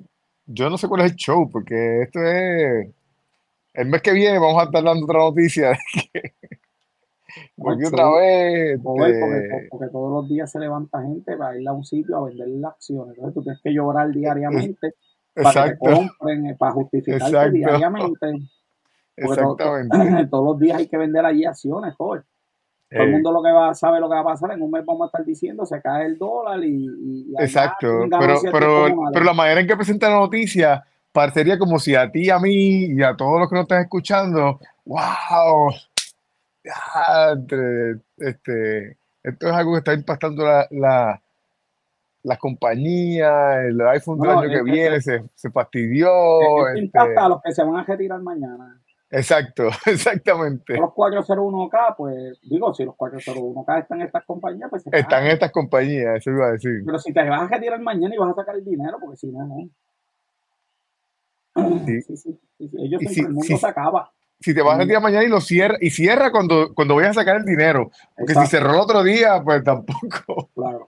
[0.46, 2.90] yo no sé cuál es el show, porque esto es.
[3.74, 5.72] El mes que viene vamos a estar dando otra noticia.
[7.56, 8.76] porque otra vez.
[8.76, 12.50] Este porque, todos los días se levanta gente para ir a un sitio a vender
[12.50, 13.16] las acciones.
[13.16, 14.96] Entonces tú tienes que llorar diariamente
[15.34, 18.50] para que compren, eh, para justificarte diariamente.
[19.16, 19.98] Exactamente.
[20.30, 22.24] Todos, los días hay que vender allí acciones, joder.
[22.92, 24.52] Todo el eh, mundo lo que va sabe lo que va a pasar.
[24.52, 27.34] En un mes vamos a estar diciendo se cae el dólar y.
[27.40, 28.06] exacto.
[28.20, 32.30] Pero, pero, pero la manera en que presenta la noticia parecería como si a ti,
[32.30, 35.72] a mí y a todos los que nos están escuchando, ¡wow!
[38.18, 41.22] Este, esto es algo que está impactando la, la
[42.24, 46.10] las compañías, el iPhone del año que viene se, se fastidió.
[46.68, 48.80] Esto impacta este a los que se van a retirar mañana.
[49.12, 50.78] Exacto, exactamente.
[50.78, 55.52] Los 401k, pues digo, si los 401k están en estas compañías, pues están en estas
[55.52, 56.82] compañías, eso iba a decir.
[56.86, 59.28] Pero si te vas a retirar mañana y vas a sacar el dinero, porque si
[59.28, 59.70] no, no.
[61.86, 62.02] Sí.
[62.02, 64.10] Sí, sí, Ellos si, el mundo se acaba.
[64.40, 67.22] Si te vas a retirar mañana y lo cierra, y cierra cuando, cuando vayas a
[67.22, 67.92] sacar el dinero.
[68.18, 70.50] Porque si cerró el otro día, pues tampoco.
[70.56, 70.88] Claro.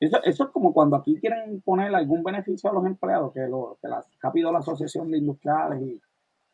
[0.00, 3.76] Eso, eso, es como cuando aquí quieren poner algún beneficio a los empleados, que, lo,
[3.80, 6.00] que la, ha la Asociación de Industriales y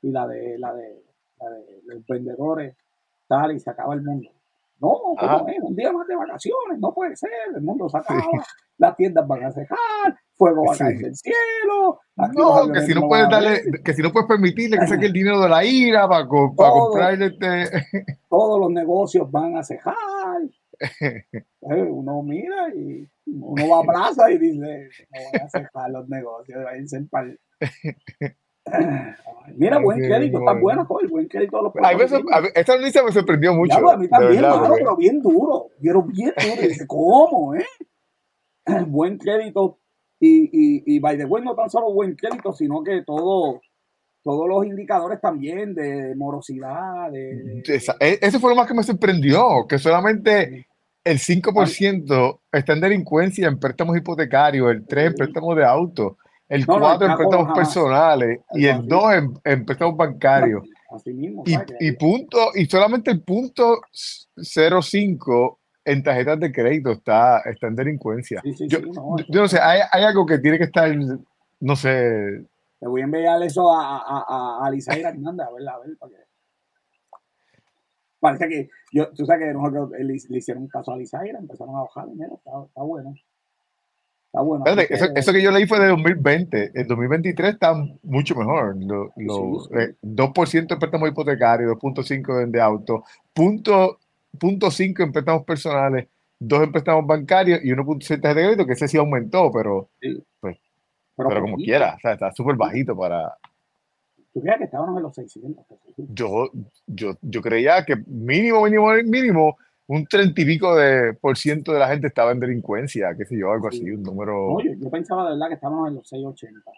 [0.03, 1.05] y la de, la de,
[1.39, 2.77] la de los vendedores,
[3.27, 4.31] tal, y se acaba el mundo.
[4.81, 4.89] No,
[5.19, 5.59] ¿cómo es?
[5.61, 8.23] Un día más de vacaciones, no puede ser, el mundo se acaba,
[8.79, 12.01] las tiendas van a cejar, fuego va a caer del cielo.
[12.17, 15.39] No, que si no, puedes darle, que si no puedes permitirle que saque el dinero
[15.41, 16.27] de la ira para,
[16.57, 18.17] para comprarle este...
[18.31, 19.95] Todos los negocios van a cejar.
[21.63, 26.09] Eh, uno mira y uno va a plaza y dice, no van a cejar los
[26.09, 27.39] negocios, váyanse en pal.
[29.57, 32.21] Mira, buen crédito, está bueno, el buen crédito los a veces,
[32.55, 33.91] Esta noticia me sorprendió mucho.
[33.91, 34.45] a mí también,
[34.75, 35.68] pero bien duro.
[35.79, 36.68] Vieron bien duro.
[36.68, 37.66] Dice, ¿cómo, eh?
[38.87, 39.79] buen crédito.
[40.18, 43.61] Y, y, y by the way, no tan solo buen crédito, sino que todo,
[44.23, 47.11] todos los indicadores también de morosidad.
[47.11, 47.62] De,
[48.01, 50.66] e, Eso fue lo más que me sorprendió, que solamente
[51.05, 56.18] el 5% está en delincuencia en préstamos hipotecarios, el 3% en préstamos de auto
[56.51, 59.13] el 4 en préstamos personales y el 2
[59.45, 60.65] en, préstamos bancarios.
[61.79, 63.81] y, punto, y solamente el punto
[64.37, 68.43] 0,5 en tarjetas de crédito está, está en delincuencia.
[68.69, 68.81] yo,
[69.29, 70.93] no, sé, hay, hay, algo que tiene que estar,
[71.61, 72.45] no sé.
[72.81, 76.13] Le voy a enviar eso a, a, a, a Hernández, a ver, a ver, para
[76.13, 76.31] que...
[78.19, 82.09] Parece que, yo, tú sabes que le hicieron un caso a Lizaira, empezaron a bajar
[82.09, 83.15] dinero, está, está bueno.
[84.33, 84.64] Está bueno.
[85.16, 86.70] eso, que yo leí fue de 2020.
[86.74, 87.74] En 2023 está
[88.05, 88.76] mucho mejor.
[88.78, 93.03] Lo, lo, 2% eh, en préstamos hipotecarios, 2.5% de auto,
[93.35, 93.99] punto,
[94.39, 96.07] punto en préstamos personales,
[96.39, 99.89] 2 en préstamos bancarios y 1.7 de crédito, que ese sí aumentó, pero,
[100.39, 100.59] pues,
[101.16, 103.37] pero, como quiera, o sea, está súper bajito para...
[104.33, 105.66] ¿Tú creías que estábamos en los 600?
[105.97, 106.51] Yo,
[106.87, 109.57] yo, yo creía que mínimo, mínimo, mínimo
[109.91, 113.36] un treinta y pico de por ciento de la gente estaba en delincuencia, qué sé
[113.36, 114.53] yo, algo así, un número.
[114.55, 116.70] Oye, yo pensaba de verdad que estábamos en los 680.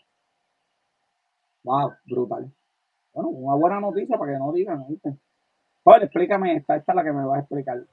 [1.65, 2.51] Wow, brutal.
[3.13, 5.15] Bueno, una buena noticia para que no digan, ¿viste?
[5.85, 7.85] Joder, explícame esta, esta es la que me vas a explicar.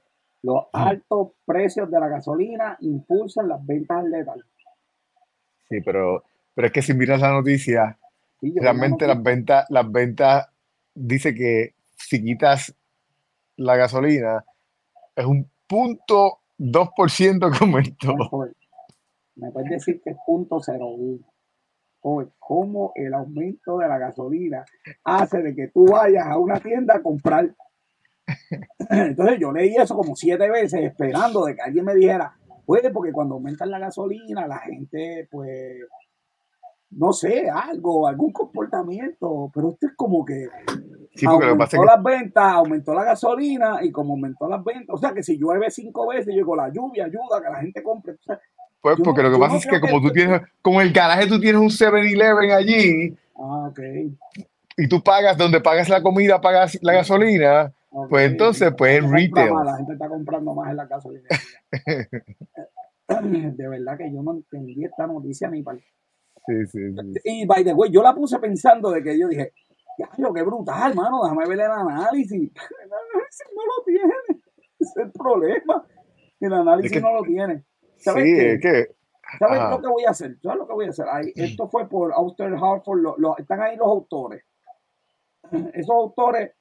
[0.42, 4.42] Los altos precios de la gasolina impulsan las ventas al letal.
[5.68, 7.98] Sí, pero, pero es que si miras la noticia,
[8.40, 10.48] realmente las ventas, las ventas
[10.94, 12.74] dice que si quitas
[13.56, 14.46] la gasolina,
[15.20, 18.14] es un punto 2% que aumentó.
[19.36, 21.18] Me puedes decir que es punto 01.
[22.38, 24.64] cómo el aumento de la gasolina
[25.04, 27.54] hace de que tú vayas a una tienda a comprar.
[28.90, 33.12] Entonces yo leí eso como siete veces esperando de que alguien me dijera, puede porque
[33.12, 35.80] cuando aumentan la gasolina la gente pues
[36.90, 40.48] no sé, algo, algún comportamiento, pero esto es como que
[41.26, 45.38] aumentó las ventas, aumentó la gasolina y como aumentó las ventas, o sea que si
[45.38, 48.16] llueve cinco veces, yo digo, la lluvia ayuda a que la gente compre.
[48.80, 51.60] pues porque lo que pasa es que como tú tienes, como el garaje tú tienes
[51.60, 53.70] un 7-Eleven allí, ah,
[54.76, 57.72] y tú pagas, donde pagas la comida, pagas la gasolina,
[58.08, 59.52] pues entonces, pues en retail.
[59.64, 61.28] la gente está comprando más en la gasolina.
[63.56, 65.78] de verdad que yo no entendí esta noticia ni para
[66.46, 66.78] Sí, sí,
[67.24, 69.52] Y by the way, yo la puse pensando de que yo dije,
[70.18, 72.50] lo que brutal, hermano, déjame ver el análisis.
[72.50, 74.14] El análisis no lo tiene.
[74.80, 75.86] Es el problema.
[76.40, 77.64] El análisis no lo tiene.
[77.98, 78.52] ¿Sabes sí, qué?
[78.54, 78.96] es que.
[79.38, 80.38] ¿Sabes lo que voy a hacer?
[80.42, 81.06] ¿Sabes lo que voy a hacer?
[81.34, 83.00] esto fue por Auster Hartford.
[83.38, 84.42] están ahí los autores.
[85.74, 86.52] Esos autores,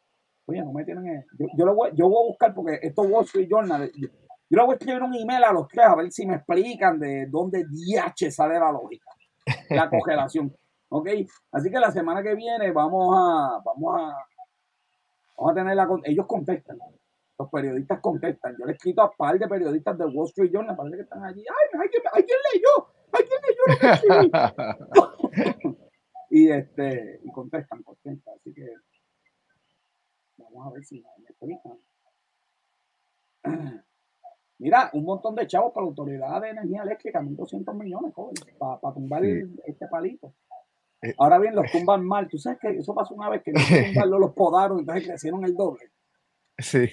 [0.45, 1.25] oye, no me tienen.
[1.37, 3.89] Yo, yo, lo voy, yo voy a buscar porque esto Wall Street Journal.
[3.95, 4.09] Yo,
[4.49, 6.99] yo le voy a escribir un email a los tres a ver si me explican
[6.99, 9.09] de dónde DH sale la lógica
[9.69, 10.55] la congelación.
[10.89, 11.07] ¿Ok?
[11.51, 14.15] Así que la semana que viene vamos a, vamos a,
[15.37, 16.77] vamos a tener la, ellos contestan,
[17.37, 18.55] los periodistas contestan.
[18.59, 21.23] Yo le he escrito a par de periodistas de Wall Street Journal, parece que están
[21.23, 21.41] allí.
[21.41, 22.87] ¡Ay, hay quien, hay quien leyó!
[23.11, 23.63] ¡Hay quien leyó
[26.29, 28.35] y este, y contestan, contestan.
[28.35, 28.73] Así que
[30.37, 31.79] vamos a ver si me explican.
[34.59, 38.93] Mira, un montón de chavos para la Autoridad de Energía Eléctrica, 1.200 millones, joven, para,
[38.93, 40.33] tumbar este palito.
[41.01, 42.27] Eh, Ahora bien, los tumban mal.
[42.27, 45.55] Tú sabes que eso pasó una vez que los tumban, los podaron, entonces crecieron el
[45.55, 45.89] doble.
[46.57, 46.89] Sí.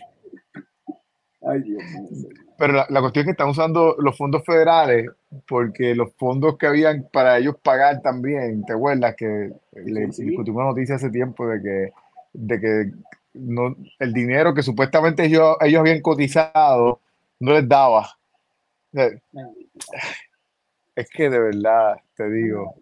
[1.42, 2.28] Ay, Dios mío.
[2.58, 5.10] Pero la, cuestión es que están usando los fondos federales
[5.46, 9.14] porque los fondos que habían para ellos pagar también, ¿te acuerdas?
[9.14, 11.92] Que le discutimos una noticia hace tiempo de que,
[12.32, 12.92] de que
[13.34, 17.00] no, el dinero que supuestamente ellos, ellos habían cotizado
[17.40, 18.08] no les daba.
[20.94, 22.74] Es que de verdad, te digo.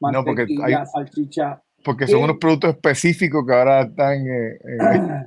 [0.00, 1.62] No, porque hay, salchicha.
[1.84, 4.24] Porque son unos productos específicos que ahora están.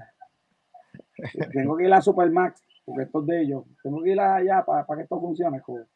[1.51, 3.63] Tengo que ir a Supermax, porque estos de ellos.
[3.83, 5.87] Tengo que ir allá para, para que esto funcione, joder.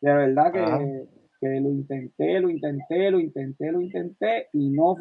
[0.00, 1.08] De verdad que,
[1.40, 4.96] que, lo intenté, lo intenté, lo intenté, lo intenté y no.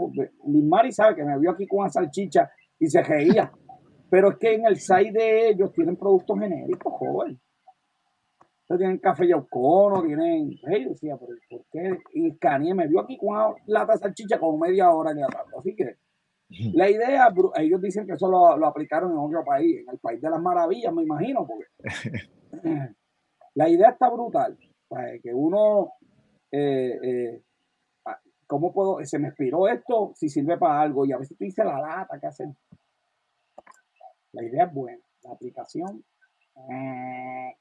[0.47, 3.51] Limari sabe que me vio aquí con una salchicha y se reía.
[4.09, 7.39] Pero es que en el site de ellos tienen productos genéricos, joven
[8.77, 10.51] tienen café yaucono, tienen.
[10.63, 11.29] Hey, decía, ¿por,
[11.71, 11.99] qué?
[12.13, 15.59] Y Canie me vio aquí con una lata de salchicha como media hora el rato.
[15.59, 15.97] Así que
[16.73, 20.29] la idea, ellos dicen que eso lo, aplicaron en otro país, en el país de
[20.29, 21.65] las maravillas, me imagino, porque
[23.55, 24.57] la idea está brutal.
[24.87, 25.93] Pues, que uno,
[26.51, 27.41] eh, eh,
[28.45, 29.03] ¿cómo puedo?
[29.03, 32.19] Se me inspiró esto si sirve para algo y a veces te dice la lata,
[32.19, 32.55] ¿qué hacen?
[34.33, 36.03] La idea es buena, la aplicación.
[36.71, 37.55] Eh,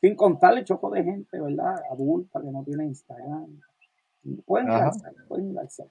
[0.00, 1.76] sin contar el choco de gente, ¿verdad?
[1.90, 3.46] Adulta que no tiene Instagram.
[4.44, 5.84] Pueden darse, pueden darse.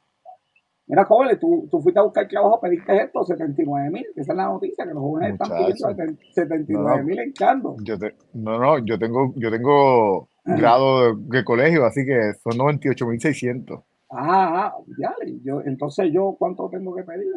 [0.88, 4.46] Mira, jóvenes, tú, tú, fuiste a buscar trabajo, pediste esto, 79 mil, esa es la
[4.48, 7.78] noticia, que los jóvenes están pidiendo 79 mil en Cando.
[7.82, 7.96] Yo
[8.34, 13.80] no, no, yo tengo, yo tengo grado de, colegio, así que son 98 mil 600.
[14.12, 17.32] Ah, ya, yo, entonces yo, ¿cuánto tengo que pedir?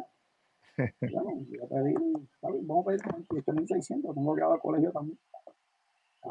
[1.01, 1.95] Bueno, yo pedí,
[2.43, 5.17] vamos a pedir 98 mil 600, tengo grado de colegio también.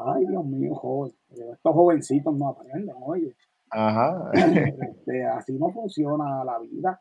[0.00, 1.12] Ay, Dios mío, joven.
[1.30, 3.34] Estos jovencitos no aprenden, oye.
[3.70, 4.30] Ajá.
[5.04, 7.00] Este, así no funciona la vida.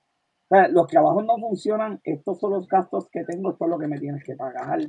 [0.50, 3.80] O sea, los trabajos no funcionan, estos son los gastos que tengo, esto es lo
[3.80, 4.80] que me tienes que pagar.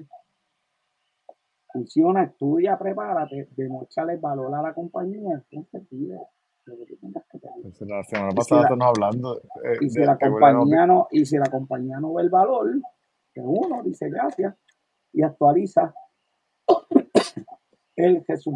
[1.73, 6.19] Funciona, estudia, prepárate, demostrarle valor a la compañía, entonces pide
[6.67, 7.89] lo que tengas que pedir.
[7.89, 9.37] La semana pasada estamos hablando.
[9.39, 12.71] Eh, y, si la compañía no, y si la compañía no ve el valor,
[13.33, 14.55] que uno dice gracias
[15.13, 15.95] y actualiza
[17.97, 18.55] el Jesús.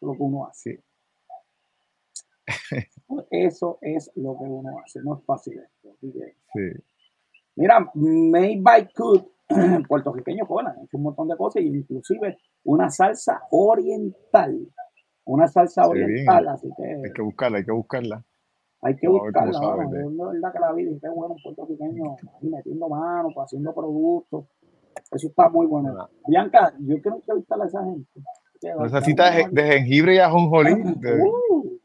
[0.00, 0.82] Lo que uno hace.
[3.30, 5.00] Eso es lo que uno hace.
[5.02, 5.96] No es fácil esto.
[6.00, 6.72] Sí.
[7.56, 9.32] Mira, Made by Cook,
[9.88, 14.68] puertorriqueño, han hecho un montón de cosas, inclusive una salsa oriental.
[15.24, 16.84] Una salsa oriental, así que.
[16.84, 18.24] Hay que buscarla, hay que buscarla.
[18.80, 19.58] Hay que buscarla.
[19.60, 24.46] Bueno, es verdad que la vida, es bueno, un puertorriqueño ahí metiendo manos, haciendo productos.
[25.10, 26.08] Eso está muy bueno.
[26.26, 28.20] Bianca, yo quiero entrevistar a esa gente.
[28.60, 30.72] Esa cita de, de, jengibre y ajonjolí.
[30.72, 31.78] Uh,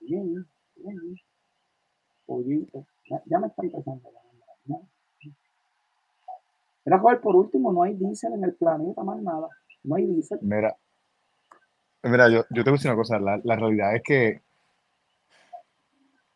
[0.00, 0.46] bien,
[0.76, 0.98] bien.
[2.26, 2.86] Pollito.
[3.08, 4.10] Ya, ya, me están empezando.
[6.84, 9.48] Mira, joder, por último, no hay diésel en el planeta, más nada.
[9.84, 10.38] No hay diésel.
[10.42, 10.76] Mira,
[12.02, 13.18] mira yo, yo te voy a decir una cosa.
[13.18, 14.42] La, la realidad es que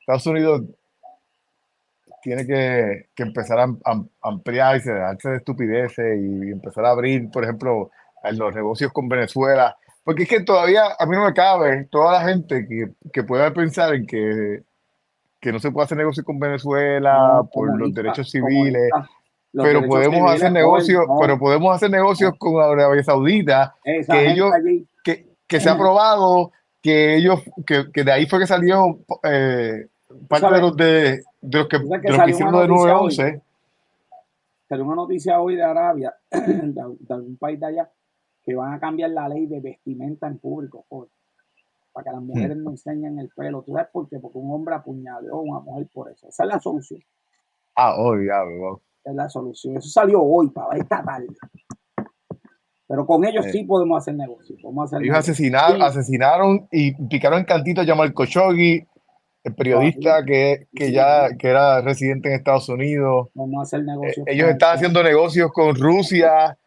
[0.01, 0.63] Estados Unidos
[2.27, 3.69] tiene que, que empezar a,
[4.21, 7.93] ampliarse, dejarse de estupideces y empezar a abrir, por ejemplo,
[8.33, 9.77] los negocios con Venezuela.
[10.03, 13.55] Porque es que todavía a mí no me cabe toda la gente que, que pueda
[13.55, 14.65] pensar en que,
[15.41, 18.91] que no se puede hacer negocio con Venezuela por los derechos civiles.
[19.53, 24.51] pero podemos hacer negocios, pero podemos hacer negocios con Arabia Saudita, que ellos,
[25.05, 26.51] que, que se ha probado
[26.83, 29.87] que ellos, que, que, de ahí fue que salió eh,
[30.29, 33.43] parte de los de, de los que, de los que hicieron de 9-11.
[34.69, 37.91] Salió una noticia hoy de Arabia, de, algún país de allá,
[38.43, 40.85] que van a cambiar la ley de vestimenta en público,
[41.93, 42.27] para que las hmm.
[42.27, 43.63] mujeres no enseñen el pelo.
[43.63, 44.19] ¿Tú sabes por qué?
[44.19, 46.29] Porque un hombre apuñaleó a una mujer por eso.
[46.29, 47.01] Esa es la solución.
[47.77, 48.81] Ah, hoy, ya, wow.
[49.05, 49.77] Es la solución.
[49.77, 51.29] Eso salió hoy, para esta tarde.
[52.89, 54.57] Pero con ellos sí, podemos hacer negocio.
[54.61, 58.87] Podemos hacer ellos Asesinaron, asesinaron y picaron en cantito a Jamal Khashoggi
[59.47, 63.29] el periodista que, que ya que era residente en Estados Unidos.
[63.35, 64.27] Vamos a hacer negocios.
[64.27, 66.59] Eh, ellos están haciendo negocios con Rusia.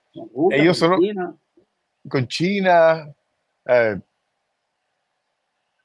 [0.52, 1.36] ellos son con China.
[2.08, 3.16] Con China
[3.66, 4.00] eh,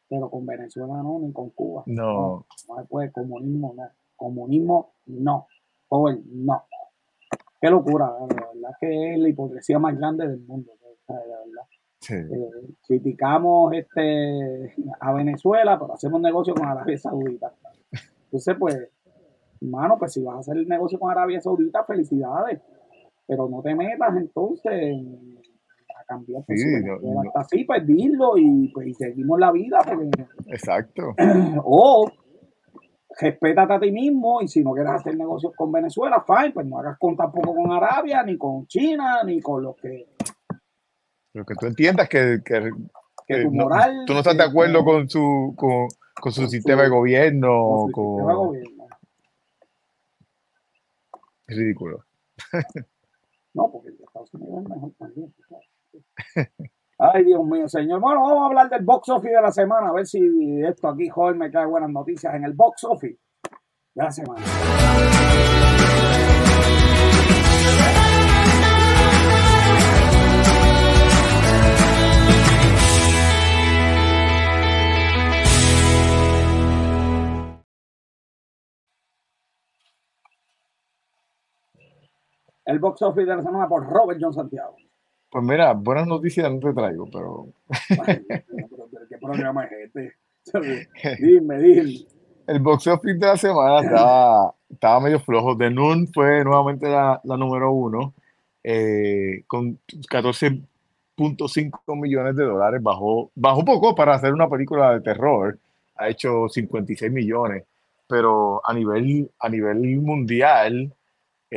[0.09, 1.83] pero con Venezuela no, ni con Cuba.
[1.87, 2.47] No.
[2.69, 3.91] No, no puede, comunismo no.
[4.15, 5.49] Comunismo no.
[5.89, 6.63] Joven, no.
[7.61, 10.71] Qué locura, la verdad que es la hipocresía más grande del mundo,
[11.09, 11.67] de verdad.
[12.11, 17.53] Eh, criticamos este, a Venezuela, pero hacemos negocio con Arabia Saudita.
[18.25, 18.89] Entonces, pues,
[19.61, 22.61] hermano, pues si vas a hacer el negocio con Arabia Saudita, felicidades.
[23.27, 24.97] Pero no te metas entonces
[25.99, 26.45] a cambiar.
[26.47, 26.55] Sí,
[27.27, 29.79] hasta así, pues dilo y, pues, seguimos la vida.
[30.49, 31.15] Exacto.
[31.65, 32.11] o
[33.19, 36.79] respétate a ti mismo y si no quieres hacer negocios con Venezuela, fine, pues no
[36.79, 40.07] hagas con tampoco con Arabia, ni con China, ni con los que
[41.35, 42.61] pero que tú entiendas que, que,
[43.43, 45.89] tu moral, no, tú no estás de acuerdo con su, con,
[46.21, 47.89] con su sistema de gobierno.
[47.91, 48.87] Con sistema de gobierno.
[51.49, 52.05] Es ridículo.
[53.57, 55.33] No, porque Estados Unidos es mejor también.
[56.99, 58.01] Ay, Dios mío, señor.
[58.01, 60.19] Bueno, vamos a hablar del box office de la semana, a ver si
[60.61, 63.21] esto aquí, joven, me cae buenas noticias en el box office
[63.95, 64.43] de la semana.
[82.75, 84.77] El box office de la semana por Robert John Santiago.
[85.31, 87.49] Pues mira, buenas noticias no te traigo, pero.
[89.09, 90.13] ¿Qué programa es este?
[91.21, 92.07] Dime, dime.
[92.47, 95.57] El box office de la semana estaba, estaba medio flojo.
[95.57, 98.13] The Noon fue nuevamente la, la número uno,
[98.63, 102.83] eh, con 14.5 millones de dólares.
[102.83, 105.59] Bajó, bajó poco para hacer una película de terror.
[105.97, 107.65] Ha hecho 56 millones,
[108.07, 110.93] pero a nivel, a nivel mundial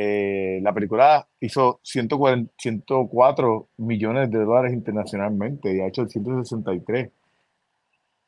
[0.00, 7.10] eh, la película hizo 140, 104 millones de dólares internacionalmente y ha hecho 163.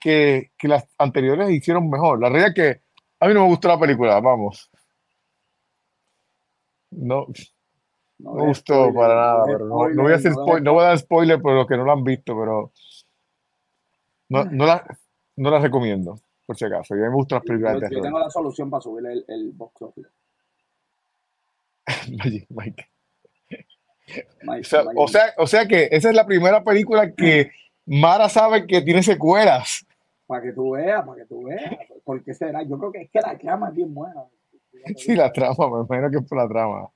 [0.00, 2.20] Que, que las anteriores hicieron mejor.
[2.20, 2.80] La realidad es que
[3.20, 4.68] a mí no me gustó la película, vamos.
[6.90, 7.26] No,
[8.18, 11.40] no, me gustó para nada, pero no, voy a hacer no voy a dar spoiler
[11.40, 12.72] por los que no la han visto, pero
[14.28, 14.98] no, no, la,
[15.36, 16.16] no la recomiendo,
[16.46, 16.96] por si acaso.
[16.96, 19.52] Yo me gustan las películas yo, de Yo tengo la solución para subir el, el
[19.52, 20.10] box office.
[24.96, 27.50] o, sea, o, sea, que esa es la primera película que
[27.86, 29.86] Mara sabe que tiene secuelas.
[30.26, 31.76] Para que tú veas, para que tú veas.
[32.04, 34.24] Porque será, yo creo que es que la trama es bien buena.
[34.96, 36.88] Sí, la trama, me imagino que es por la trama.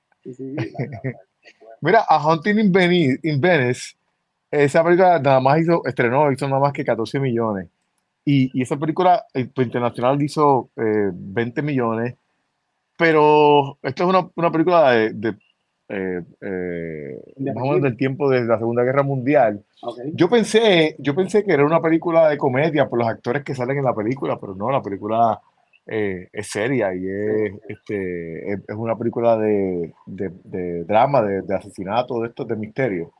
[1.81, 3.95] Mira, a Hunting in Venice, in Venice,
[4.49, 7.67] esa película nada más hizo, estrenó, hizo nada más que 14 millones.
[8.23, 12.15] Y, y esa película eh, internacional hizo eh, 20 millones
[12.97, 15.35] pero esto es una, una película de, de
[15.87, 17.21] eh, eh,
[17.53, 19.63] más o menos del tiempo de la Segunda Guerra Mundial.
[20.13, 23.77] Yo pensé, yo pensé que era una película de comedia por los actores que salen
[23.77, 25.39] en la película, pero no, la película
[25.85, 32.21] eh, es seria y es, este, es, una película de, de, de drama, de, asesinato,
[32.21, 33.11] de esto, de misterio.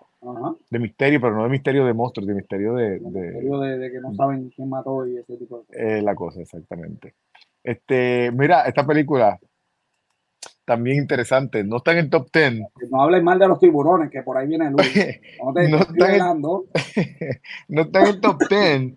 [0.71, 2.97] De misterio, pero no de misterio de monstruos, de misterio de...
[2.97, 6.03] De, misterio de, que no saben quién mató y ese tipo de cosas.
[6.03, 7.13] la cosa, exactamente.
[7.63, 9.39] Este, mira, esta película
[10.65, 11.63] también interesante.
[11.63, 12.63] No están en top 10.
[12.89, 14.87] No hables mal de los tiburones, que por ahí viene Luis.
[15.43, 16.41] No, no, están en,
[17.69, 18.93] no están en top 10.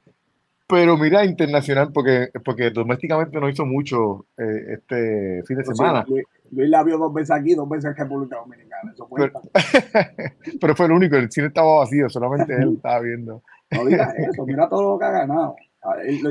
[0.67, 6.05] pero mira, internacional, porque, porque domésticamente no hizo mucho eh, este fin de pues semana.
[6.09, 8.93] Luis, la vio dos veces aquí, dos veces en República Dominicana.
[8.93, 9.33] Eso pero,
[10.61, 13.43] pero, fue el único, el cine estaba vacío, solamente él estaba viendo.
[13.71, 15.57] No digas eso, mira todo lo que ha ganado.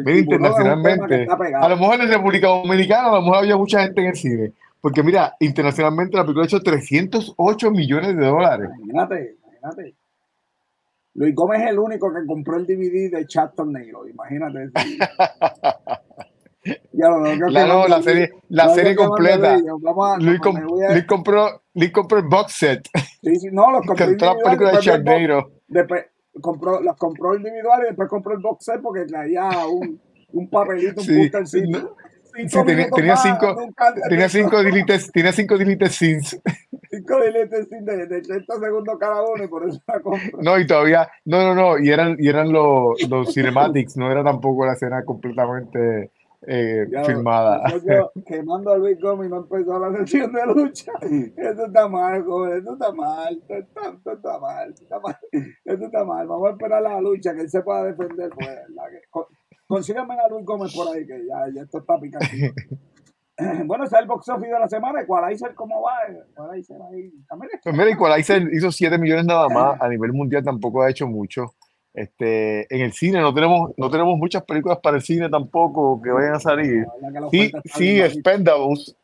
[0.03, 4.07] mira, internacionalmente, a lo mejor en República Dominicana, a lo mejor había mucha gente en
[4.07, 4.51] el cine,
[4.87, 8.69] porque mira, internacionalmente la película ha hecho 308 millones de dólares.
[8.79, 9.97] Imagínate, imagínate.
[11.15, 14.71] Luis Gómez es el único que compró el DVD de Chat Tornado, imagínate.
[16.93, 19.57] ya lo, no, la, no, la serie, la serie completa.
[20.19, 20.39] Luis,
[21.05, 22.87] compró, Luis compró el box set.
[23.21, 24.07] Sí, sí, no, los compró.
[24.07, 25.51] la película de Sharknado.
[25.67, 26.05] Después
[26.39, 29.99] compró, las compró individuales y después compró el box set porque traía un,
[30.31, 31.61] un papelito, un sí,
[32.37, 33.55] Sí, tenía, tenía, cinco,
[34.09, 36.39] tenía, cinco deletes, tenía cinco deletes scenes.
[36.89, 40.39] Cinco deletes scenes de, de 30 segundos cada uno y por eso la compro.
[40.41, 44.23] No, y todavía, no, no, no, y eran, y eran los, los cinematics, no era
[44.23, 46.11] tampoco la escena completamente
[46.45, 47.63] eh, filmada.
[47.85, 50.91] Yo, quemando a Luis Gómez no empezó la sesión de lucha.
[51.35, 55.17] Eso está mal, joven, eso está mal, eso está, está, mal, está mal,
[55.65, 56.27] eso está mal.
[56.27, 58.29] Vamos a esperar la lucha, que él se pueda defender.
[58.29, 59.01] Pues, la que,
[59.67, 62.25] Consíganme a Luis Gómez por ahí, que ya, ya esto está picando.
[63.65, 65.01] bueno, ese es el box office de la semana.
[65.01, 65.93] Equalizer, ¿cómo va?
[66.31, 67.11] Equalizer ahí.
[67.63, 69.81] Pues mira, Equalizer hizo 7 millones nada más.
[69.81, 71.53] A nivel mundial tampoco ha hecho mucho.
[71.93, 76.11] Este, en el cine no tenemos, no tenemos muchas películas para el cine tampoco que
[76.11, 76.85] vayan a salir.
[77.31, 78.95] Sí, sí, Spendables.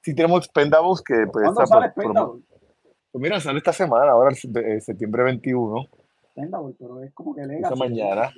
[0.00, 1.92] Sí tenemos Spendables que pues, ¿Cuándo sale?
[1.94, 5.86] Pues mira, sale esta semana, ahora septiembre 21.
[6.30, 8.32] Spendables, pero es como que Esta mañana.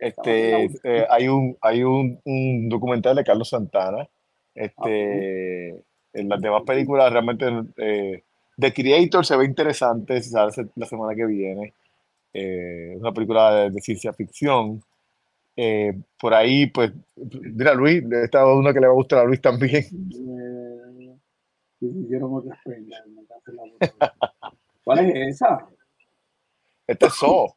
[0.00, 4.08] Este, eh, hay un, hay un, un, documental de Carlos Santana.
[4.54, 5.82] Este, ah,
[6.14, 8.22] en las demás películas realmente eh,
[8.58, 11.74] The Creator se ve interesante, sale la semana que viene.
[12.32, 14.82] Eh, una película de, ciencia ficción.
[15.56, 19.24] Eh, por ahí, pues, mira Luis, esta es una que le va a gustar a
[19.24, 19.84] Luis también.
[24.84, 25.66] ¿Cuál es esa?
[26.86, 27.56] Esta es So.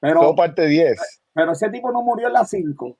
[0.00, 0.98] Pero, parte 10.
[1.38, 2.96] Pero ese tipo no murió en las 5.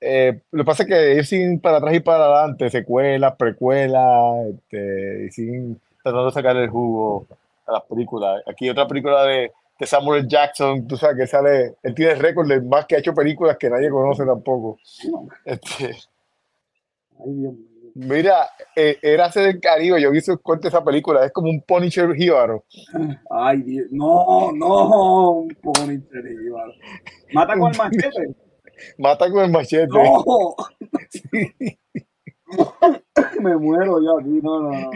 [0.00, 4.46] Eh, lo que pasa es que ellos siguen para atrás y para adelante, secuelas, precuelas,
[4.54, 7.26] este, y siguen tratando de sacar el jugo
[7.66, 8.40] a las películas.
[8.46, 12.60] Aquí otra película de, de Samuel Jackson, tú sabes que sale, él tiene récord de
[12.60, 14.78] más que ha hecho películas que nadie conoce tampoco.
[15.44, 15.96] Este,
[17.94, 21.62] mira, eh, era hacer el Caribe, yo vi su corte esa película, es como un
[21.62, 22.64] Punisher jíbaro.
[23.30, 26.72] Ay, Dios, no, no, un Punisher jíbaro.
[27.32, 28.34] Mata con el machete.
[28.98, 29.88] Mata con el machete.
[29.88, 30.56] No.
[33.40, 34.90] Me muero yo aquí, no, no, no.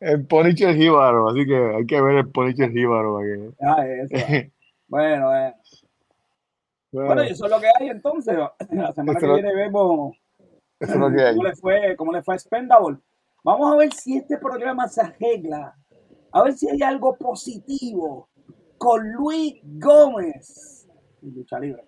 [0.00, 3.18] El Punisher Jíbaro, así que hay que ver el Punisher Jíbaro.
[3.60, 4.16] Ah, eso.
[4.88, 5.54] bueno, eh.
[6.92, 8.36] bueno, eso es lo que hay entonces.
[8.70, 10.16] La semana que viene vemos
[10.86, 12.98] cómo, le fue, cómo le fue a Spendable.
[13.44, 15.76] Vamos a ver si este programa se arregla.
[16.32, 18.28] A ver si hay algo positivo
[18.76, 20.86] con Luis Gómez.
[21.22, 21.84] Lucha libre.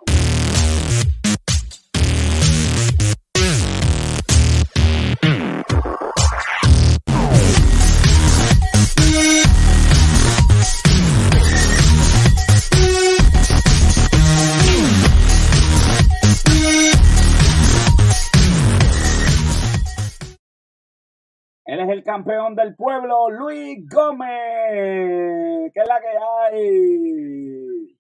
[22.11, 25.71] Campeón del pueblo, Luis Gómez.
[25.73, 26.09] ¿Qué es la que
[26.57, 27.97] hay?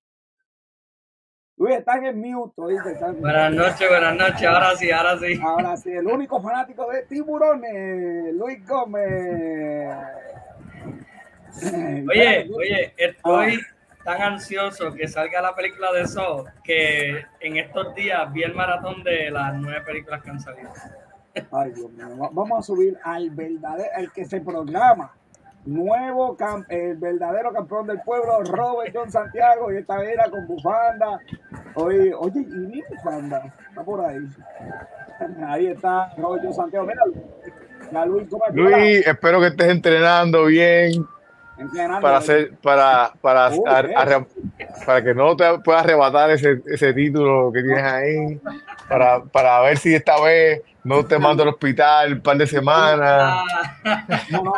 [1.56, 2.60] Luis, estás en mute.
[3.20, 4.42] Buenas noches, buenas noches.
[4.48, 5.40] Ahora sí, ahora sí.
[5.40, 9.96] Ahora sí, el único fanático de tiburones, Luis Gómez.
[12.08, 13.60] Oye, oye, estoy
[14.02, 19.04] tan ansioso que salga la película de eso que en estos días vi el maratón
[19.04, 20.72] de las nueve películas que han salido.
[21.52, 22.30] Ay, Dios mío.
[22.32, 25.12] Vamos a subir al verdadero, el que se programa.
[25.66, 26.38] Nuevo,
[26.70, 31.20] el verdadero campeón del pueblo, Robert John Santiago, y esta era con bufanda.
[31.74, 34.26] Oye, oye, y mi bufanda, está por ahí.
[35.46, 36.86] Ahí está Robert John Santiago.
[36.86, 41.04] Mira, Luis, Luis, espero que estés entrenando bien
[42.00, 43.50] para hacer para para,
[44.86, 48.40] para que no te puedas arrebatar ese, ese título que tienes ahí
[48.90, 53.44] para, para ver si esta vez no te mando al hospital un par de semanas.
[54.30, 54.52] No, no,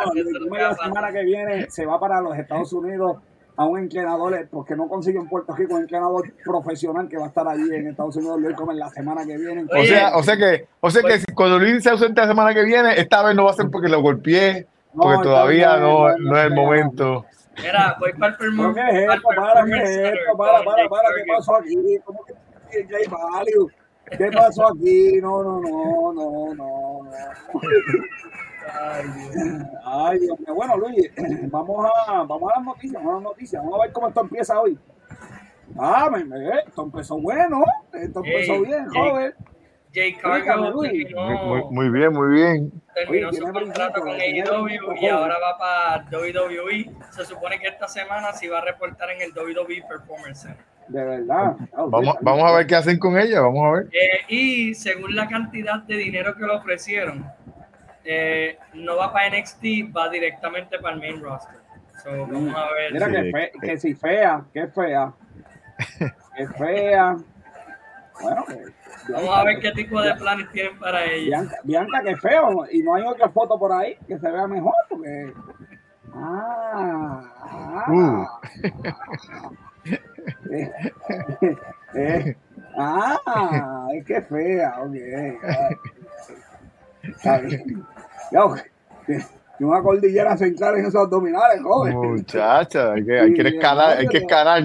[0.57, 3.17] la semana que viene se va para los Estados Unidos
[3.55, 7.27] a un entrenador, porque no consigue en Puerto Rico un entrenador profesional que va a
[7.27, 9.63] estar allí en Estados Unidos, Luis en la semana que viene.
[9.63, 12.63] o sea, o sea que, o sea que cuando Luis se ausente la semana que
[12.63, 16.45] viene, esta vez no va a ser porque lo golpeé, porque todavía no, no, es
[16.45, 17.25] el momento.
[17.61, 18.73] Mira, voy para el primer.
[18.73, 19.29] ¿Qué es esto?
[19.35, 20.37] Para, ¿qué es esto?
[20.37, 21.77] Para, para, para, ¿qué pasó aquí?
[22.03, 22.33] ¿Cómo que
[22.89, 23.71] Jay Value?
[24.05, 25.19] ¿Qué pasó aquí?
[25.21, 27.11] No, no, no, no, no.
[28.81, 29.67] Ay, Dios.
[29.85, 30.55] Ay, Dios mío.
[30.55, 31.11] Bueno, Luis,
[31.49, 33.63] vamos a, vamos a las noticias, vamos a las noticias.
[33.63, 34.77] Vamos a ver cómo esto empieza hoy.
[35.77, 39.33] Ah, me, me, esto empezó bueno, esto empezó bien, joven.
[39.93, 41.05] Jay Cargo muy,
[41.69, 42.71] muy, bien, muy bien.
[42.95, 46.91] Terminó su contrato con AEW y ahora va para WWE.
[47.11, 50.72] Se supone que esta semana sí va a reportar en el WWE Performance Center.
[50.87, 51.55] De verdad.
[51.75, 53.87] vamos, vamos a ver qué hacen con ella, vamos a ver.
[53.91, 57.25] Eh, y según la cantidad de dinero que le ofrecieron,
[58.03, 61.55] eh, no va para NXT, va directamente para el main roster.
[62.05, 62.93] vamos a ver.
[62.93, 65.13] Mira que, fe, que si fea, que fea.
[66.37, 67.17] que fea.
[68.21, 68.45] Bueno,
[69.09, 71.41] Vamos a ver qué tipo de planes tienen para ella.
[71.41, 72.65] Bianca, Bianca, que feo.
[72.71, 74.73] Y no hay otra foto por ahí que se vea mejor.
[74.89, 75.33] Porque...
[76.13, 77.21] Ah.
[77.41, 77.91] ah.
[77.91, 78.25] Uh.
[81.95, 82.35] eh,
[82.77, 84.95] ah, es que fea, ok.
[88.31, 88.55] Yo,
[89.57, 91.93] que una cordillera central en esos abdominales, joven.
[91.93, 94.63] Muchacha, hay que, hay que escalar, hay que escalar.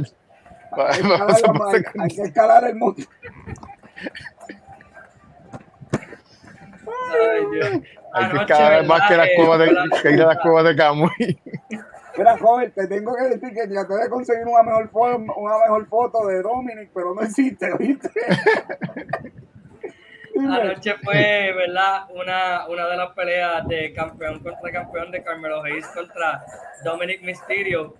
[0.71, 3.07] Hay que escalar, hay que escalar el monte.
[7.11, 7.83] Ay, Dios.
[8.13, 11.41] Hay que vez más que las cuevas de, que ir a las cuevas de Camuy.
[12.19, 15.59] Mira, joven, te tengo que decir que ya te voy a conseguir una mejor, una
[15.61, 18.11] mejor foto de Dominic, pero no existe, ¿viste?
[20.37, 22.07] Anoche fue, ¿verdad?
[22.11, 26.45] Una, una de las peleas de campeón contra campeón de Carmelo Hayes contra
[26.83, 27.95] Dominic Mysterio.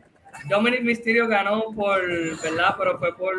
[0.49, 2.01] Dominic Mysterio ganó por,
[2.43, 2.75] ¿verdad?
[2.77, 3.37] Pero fue por,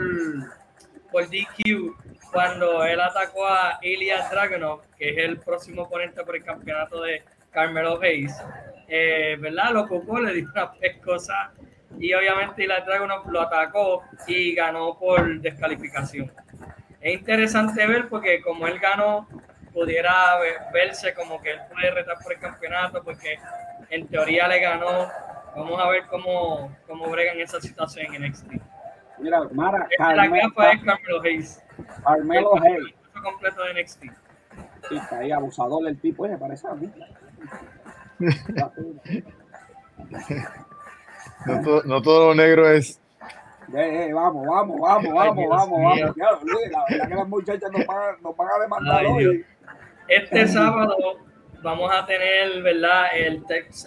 [1.11, 6.43] por DQ cuando él atacó a Ilya Dragunov, que es el próximo oponente por el
[6.43, 7.21] campeonato de
[7.51, 8.33] Carmelo Hayes.
[8.89, 9.71] Eh, ¿Verdad?
[9.71, 11.51] Lo ocupó, le dio una pescosa
[11.99, 16.31] y obviamente Ilya Dragunov lo atacó y ganó por descalificación
[17.01, 19.27] es interesante ver porque como él ganó,
[19.73, 20.37] pudiera
[20.73, 23.39] verse como que él puede retar por el campeonato porque
[23.89, 25.07] en teoría le ganó.
[25.55, 28.51] Vamos a ver cómo, cómo bregan esa situación en NXT.
[29.17, 31.63] Mira, Mara, la capa es Carmelo Hayes.
[32.03, 32.95] Carmelo Hayes.
[33.23, 34.03] completo de NXT.
[34.87, 36.89] Sí, está ahí abusador el tipo, me parece a mí.
[41.45, 42.99] No, todo, no todo lo negro es
[43.75, 46.15] eh, vamos, vamos, vamos, vamos, vamos, vamos.
[46.15, 46.39] Claro,
[46.71, 49.45] la verdad que las muchachas nos van, nos van a demandar hoy.
[50.07, 50.95] Este sábado
[51.61, 53.07] vamos a tener, ¿verdad?
[53.13, 53.43] El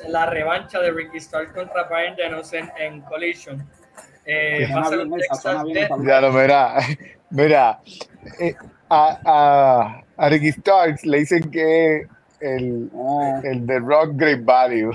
[0.09, 3.68] la revancha de Ricky Stark contra Brian Danielson en Collision.
[4.24, 5.45] Eh, va a ser un Texas
[6.05, 6.76] Ya lo verá.
[7.30, 7.80] Mira,
[8.39, 8.55] eh,
[8.89, 12.07] a, a, a, Ricky Starks le dicen que
[12.43, 13.40] el, oh.
[13.43, 14.93] el The Rock Great Value.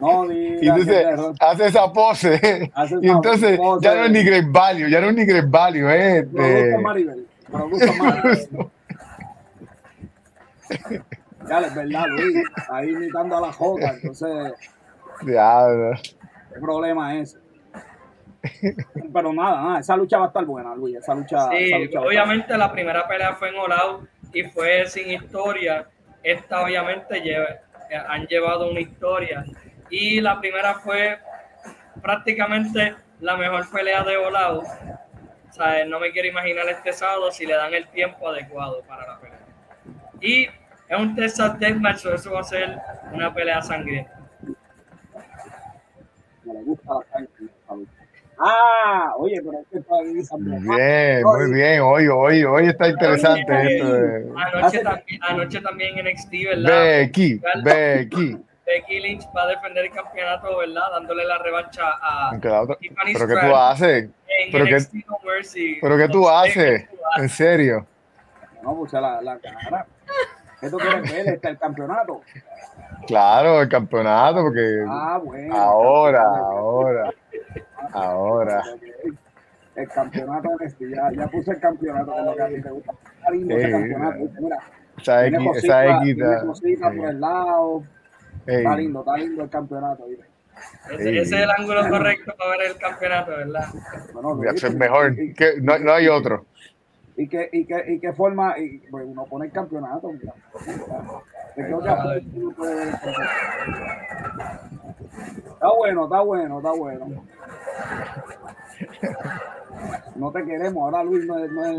[0.00, 1.06] No, y entonces
[1.38, 2.70] hace esa pose.
[3.00, 6.24] y entonces ya no es ni Great Value, ya no es ni Great Value, eh.
[6.24, 7.26] Producto Maribel.
[7.50, 8.48] Producto Maribel.
[11.48, 12.44] ya, es verdad, Luis.
[12.68, 14.54] Ahí imitando a la Jota, entonces.
[15.24, 15.92] Diablo.
[16.52, 17.38] ¿Qué problema es?
[19.12, 20.96] Pero nada, nada, esa lucha va a estar buena, Luis.
[20.96, 21.48] Esa lucha.
[21.50, 25.86] Sí, obviamente la primera pelea fue en All y fue sin historia.
[26.22, 27.48] Esta, obviamente, lleva,
[28.08, 29.44] han llevado una historia
[29.90, 31.18] y la primera fue
[32.00, 34.60] prácticamente la mejor pelea de volado.
[34.60, 39.06] O sea, no me quiero imaginar este sábado si le dan el tiempo adecuado para
[39.06, 39.38] la pelea.
[40.20, 40.44] Y
[40.88, 42.78] es un Texas Deathmatch, eso va a ser
[43.12, 44.18] una pelea sangrienta.
[46.44, 47.20] Me gusta la
[48.44, 49.94] Ah, oye, pero es que está
[50.36, 51.80] Bien, muy bien.
[51.80, 53.86] Hoy, hoy, hoy está interesante esto.
[54.36, 56.80] Anoche, también, anoche también en NXT, ¿verdad?
[56.80, 58.38] Becky, Becky.
[58.66, 60.90] Becky Lynch va a defender el campeonato, ¿verdad?
[60.90, 62.32] Dándole la revancha a
[62.80, 64.10] Tiffany ¿Pero qué tú haces?
[64.50, 66.88] ¿Pero qué, ¿Pero qué tú haces?
[67.18, 67.86] ¿En serio?
[68.62, 69.86] No, pues la, la cara.
[70.60, 71.34] ¿Qué tú quieres ver?
[71.34, 72.22] ¿Está el campeonato?
[73.06, 77.12] Claro, el campeonato, porque ah, bueno, ahora, ahora,
[77.92, 78.62] ahora.
[79.74, 82.92] El campeonato este, ya, ya puse el campeonato, que lo que a ti te gusta.
[83.16, 84.58] Está lindo ese campeonato, mira.
[84.98, 86.16] Esa X, esa X,
[86.80, 87.82] por el lado
[88.46, 90.04] Está lindo, está lindo el campeonato.
[90.90, 93.64] Ese, es el ángulo correcto para ver el campeonato, ¿verdad?
[94.12, 96.46] Bueno, es mejor, que no, no, hay otro.
[97.16, 98.58] ¿Y qué, y qué, y qué forma?
[98.58, 100.10] Y, pues uno pone el campeonato.
[100.12, 100.34] Mira.
[105.52, 107.24] Está bueno, está bueno, está bueno.
[110.16, 111.52] No te queremos, ahora Luis no es.
[111.52, 111.76] No es...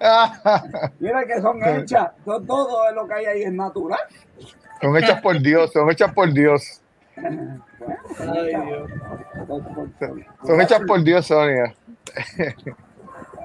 [1.00, 4.00] Mira que son hechas, todo, todo lo que hay ahí es natural.
[4.80, 6.82] Son hechas por Dios, son hechas por Dios.
[10.44, 11.74] Son hechas por Dios, Sonia.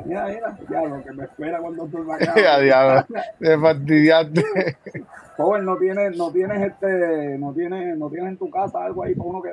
[0.05, 2.35] Mira, mira, ya lo que me espera cuando tú vayas.
[2.35, 3.05] Ya, diablo,
[3.39, 4.43] te fastidiaste.
[5.37, 9.15] Joven, no tienes, no tienes este, no tienes, no tienes en tu casa algo ahí
[9.15, 9.51] para uno que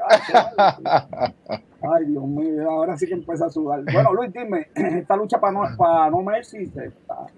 [1.82, 3.82] Ay, Dios mío, ahora sí que empieza a sudar.
[3.92, 6.72] Bueno, Luis, dime, esta lucha para no, para no Mercy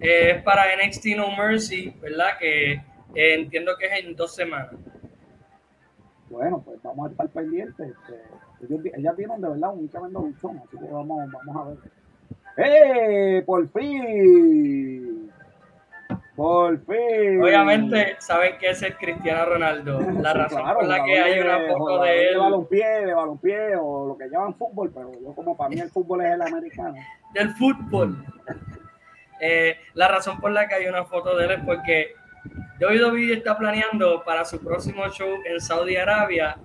[0.01, 2.39] es para NXT No Mercy, ¿verdad?
[2.39, 4.75] Que eh, entiendo que es en dos semanas.
[6.31, 7.95] Bueno, pues vamos a estar pendientes.
[8.61, 11.79] Este, ellas tienen de verdad un tremendo luchón, así que vamos, vamos a ver.
[12.59, 13.43] ¡Eh!
[13.47, 15.31] ¡Por fin!
[16.39, 17.43] Por fin.
[17.43, 20.01] Obviamente saben que es el Cristiano Ronaldo.
[20.23, 22.35] La razón por la que hay una foto de él.
[22.35, 25.91] De balompié, de balompié o lo que llaman fútbol, pero yo como para mí el
[25.91, 26.95] fútbol es el americano.
[27.35, 28.25] Del fútbol.
[29.41, 32.13] Eh, la razón por la que hay una foto de él es porque
[32.81, 36.57] WWE está planeando para su próximo show en Saudi Arabia.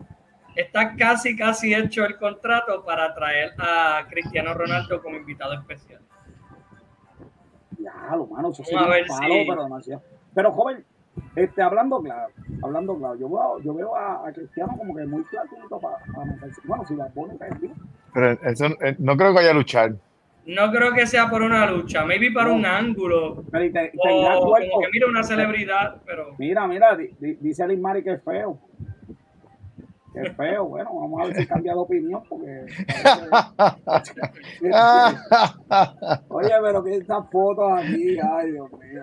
[0.55, 6.01] Está casi, casi hecho el contrato para traer a Cristiano Ronaldo como invitado especial.
[7.79, 10.03] Ya, lo mano, eso a ver palo, pero demasiado.
[10.33, 10.85] Pero, joven,
[11.35, 12.31] este, hablando claro,
[12.63, 16.61] hablando claro, yo veo, yo veo a, Cristiano como que muy clarito para, para meterse.
[16.65, 17.37] Bueno, si la pone,
[18.13, 19.95] Pero eso, eh, no creo que vaya a luchar.
[20.45, 23.43] No creo que sea por una lucha, maybe para un ángulo.
[23.49, 26.35] Pero te, o como que mira una celebridad, pero.
[26.37, 28.59] Mira, mira, dice Liz Mari que es feo.
[30.15, 32.45] Es feo, bueno, vamos a ver si cambia de opinión, porque.
[36.29, 39.01] Oye, pero que estas fotos aquí, ay Dios mío,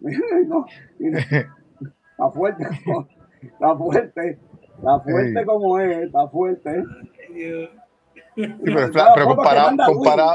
[0.46, 0.66] no,
[1.00, 2.64] está fuerte,
[3.42, 4.38] está fuerte,
[4.76, 6.84] está fuerte como es, está fuerte.
[8.36, 10.34] Sí, pero, pero comparado, comparado,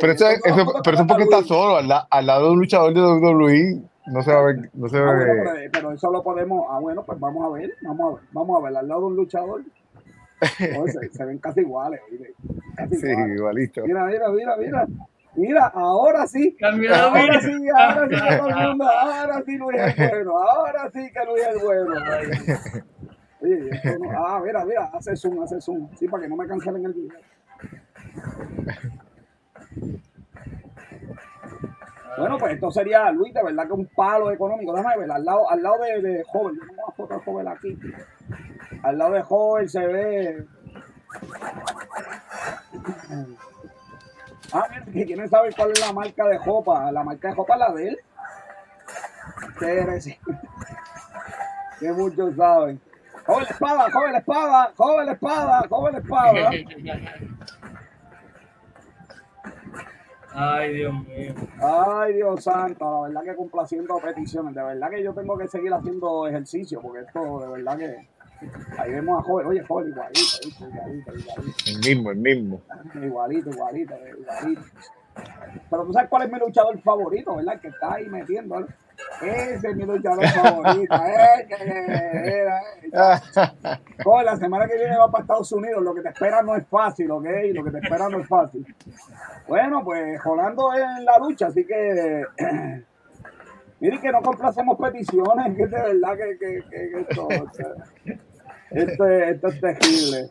[0.00, 3.00] pero eso, eso, pero eso porque está solo, al, al, lado de un luchador de
[3.00, 5.48] WWE, no se va a ver, no se va a ver.
[5.48, 8.58] Ah, pero, eso lo podemos, ah bueno, pues vamos a ver, vamos a ver, vamos
[8.58, 9.62] a ver, al lado de un luchador,
[10.58, 12.00] se, se, ven casi iguales,
[12.76, 13.84] casi sí, igualito.
[13.86, 14.86] Mira, mira, mira, mira.
[15.34, 16.56] Mira, ahora sí.
[16.62, 18.16] ahora sí, ahora sí.
[18.78, 20.38] Ahora sí Luis es bueno.
[20.38, 21.94] Ahora sí que Luis es bueno.
[23.40, 25.88] Oye, esto no, ah, mira, mira, hace zoom, hace zoom.
[25.96, 27.18] Sí, para que no me cancelen el video.
[32.18, 34.74] Bueno, pues esto sería, Luis, de verdad que un palo económico.
[34.74, 37.78] Déjame ver, al lado, al lado de, de Joven, tengo una foto de Joven aquí.
[38.82, 40.46] Al lado de Joven se ve.
[44.52, 46.92] Ah, que quieren saber cuál es la marca de Jopa.
[46.92, 47.98] La marca de Jopa es la de él.
[51.80, 52.80] Que muchos saben.
[53.24, 56.50] Joven la espada, joven la espada, joven la espada, joven la espada.
[60.34, 61.34] Ay, Dios mío.
[61.60, 64.54] Ay, Dios santo, la verdad que complaciendo peticiones.
[64.54, 68.08] De verdad que yo tengo que seguir haciendo ejercicio, porque esto, de verdad que.
[68.76, 71.52] Ahí vemos a joven, oye, joven, igualito, igualito, igualito.
[71.66, 72.60] El mismo, el mismo.
[73.00, 74.62] Igualito, igualito, igualito.
[75.70, 77.60] Pero tú sabes cuál es mi luchador favorito, ¿verdad?
[77.60, 78.66] Que está ahí metiendo.
[79.22, 80.94] Ese es mi luchador favorito.
[84.04, 85.82] Joder, la semana que viene va para Estados Unidos.
[85.82, 87.26] Lo que te espera no es fácil, ¿ok?
[87.52, 88.66] Lo que te espera no es fácil.
[89.46, 92.24] Bueno, pues jolando en la lucha, así que.
[93.80, 97.28] Miren que no complacemos peticiones, que de verdad que, que, que, esto,
[98.70, 100.30] esto, esto es terrible.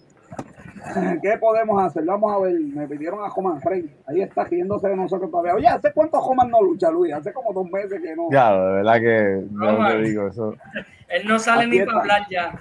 [1.22, 2.04] ¿Qué podemos hacer?
[2.06, 3.90] Vamos a ver, me pidieron a Joman Frey.
[4.08, 5.56] Ahí está riéndose de nosotros todavía.
[5.56, 7.14] Oye, ¿hace cuánto Joman no lucha, Luis?
[7.14, 8.30] Hace como dos meses que no.
[8.32, 10.56] Ya, de verdad que no, te digo eso.
[11.08, 12.60] Él no sale ni para hablar ya.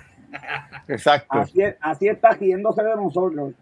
[0.89, 1.39] Exacto.
[1.39, 3.53] Así, así, está riéndose de nosotros,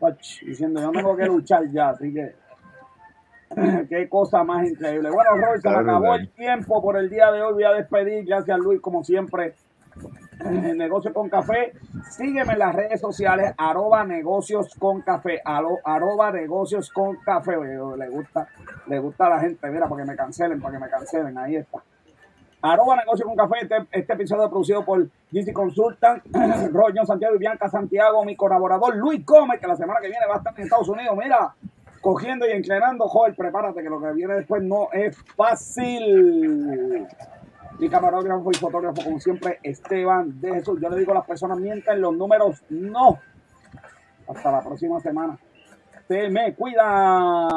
[0.42, 2.34] diciendo yo tengo que luchar ya, así que.
[3.88, 5.10] Qué cosa más increíble.
[5.10, 7.54] Bueno, Roy, se me acabó el tiempo por el día de hoy.
[7.54, 8.26] Voy a despedir.
[8.26, 9.54] Gracias, Luis, como siempre
[10.44, 11.72] negocio con café.
[12.10, 17.56] Sígueme en las redes sociales, arroba negocios con café, arroba negocios con café.
[17.96, 18.48] Le gusta,
[18.86, 21.56] le gusta a la gente, mira, para que me cancelen, para que me cancelen, ahí
[21.56, 21.82] está.
[22.60, 26.24] Arroba negocios con café, este, este episodio producido por GC Consultant,
[26.72, 30.34] Roño Santiago y Bianca Santiago, mi colaborador Luis Gómez, que la semana que viene va
[30.34, 31.54] a estar en Estados Unidos, mira,
[32.00, 37.06] cogiendo y inclinando, joder, prepárate que lo que viene después no es fácil
[37.78, 40.80] mi camarógrafo y fotógrafo, como siempre, Esteban de Jesús.
[40.80, 43.18] Yo le digo a las personas, mienten los números, no.
[44.28, 45.38] Hasta la próxima semana.
[46.06, 47.48] Se me cuidan.